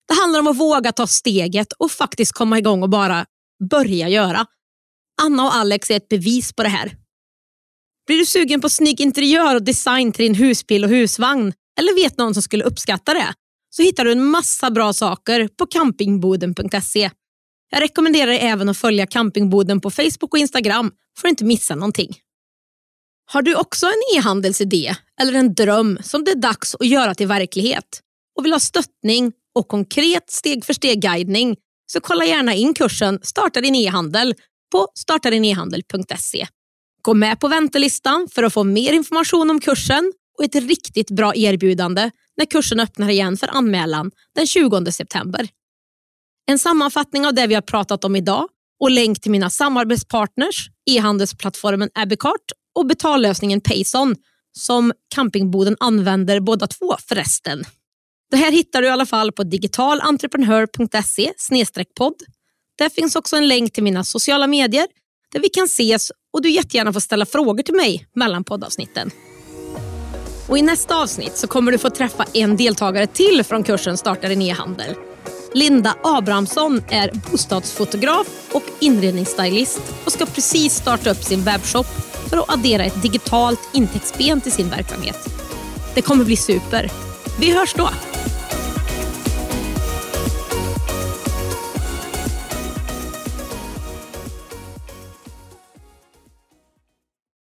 [0.09, 3.26] Det handlar om att våga ta steget och faktiskt komma igång och bara
[3.70, 4.46] börja göra.
[5.22, 6.96] Anna och Alex är ett bevis på det här.
[8.07, 11.52] Blir du sugen på snygg interiör och design till din husbil och husvagn?
[11.78, 13.34] Eller vet någon som skulle uppskatta det?
[13.70, 17.11] Så hittar du en massa bra saker på campingboden.se.
[17.71, 21.75] Jag rekommenderar dig även att följa Campingboden på Facebook och Instagram för att inte missa
[21.75, 22.17] någonting.
[23.29, 27.27] Har du också en e-handelsidé eller en dröm som det är dags att göra till
[27.27, 28.01] verklighet
[28.39, 31.57] och vill ha stöttning och konkret steg för steg-guidning
[31.87, 34.35] så kolla gärna in kursen Starta din e-handel
[34.73, 36.47] på startadinehandel.se.
[37.03, 41.35] Gå med på väntelistan för att få mer information om kursen och ett riktigt bra
[41.37, 45.49] erbjudande när kursen öppnar igen för anmälan den 20 september.
[46.47, 48.49] En sammanfattning av det vi har pratat om idag
[48.80, 54.16] och länk till mina samarbetspartners, e-handelsplattformen Abicart och betallösningen Payson
[54.59, 57.64] som campingboden använder båda två förresten.
[58.30, 61.32] Det här hittar du i alla fall på digitalentreprenör.se
[61.97, 62.14] podd.
[62.78, 64.86] Där finns också en länk till mina sociala medier
[65.32, 69.11] där vi kan ses och du jättegärna får ställa frågor till mig mellan poddavsnitten.
[70.49, 74.28] Och I nästa avsnitt så kommer du få träffa en deltagare till från kursen Starta
[74.28, 74.94] din e-handel.
[75.57, 81.86] Linda Abrahamsson är bostadsfotograf och inredningsstylist och ska precis starta upp sin webbshop
[82.30, 85.28] för att addera ett digitalt intäktsben till sin verksamhet.
[85.94, 86.90] Det kommer bli super.
[87.40, 87.88] Vi hörs då!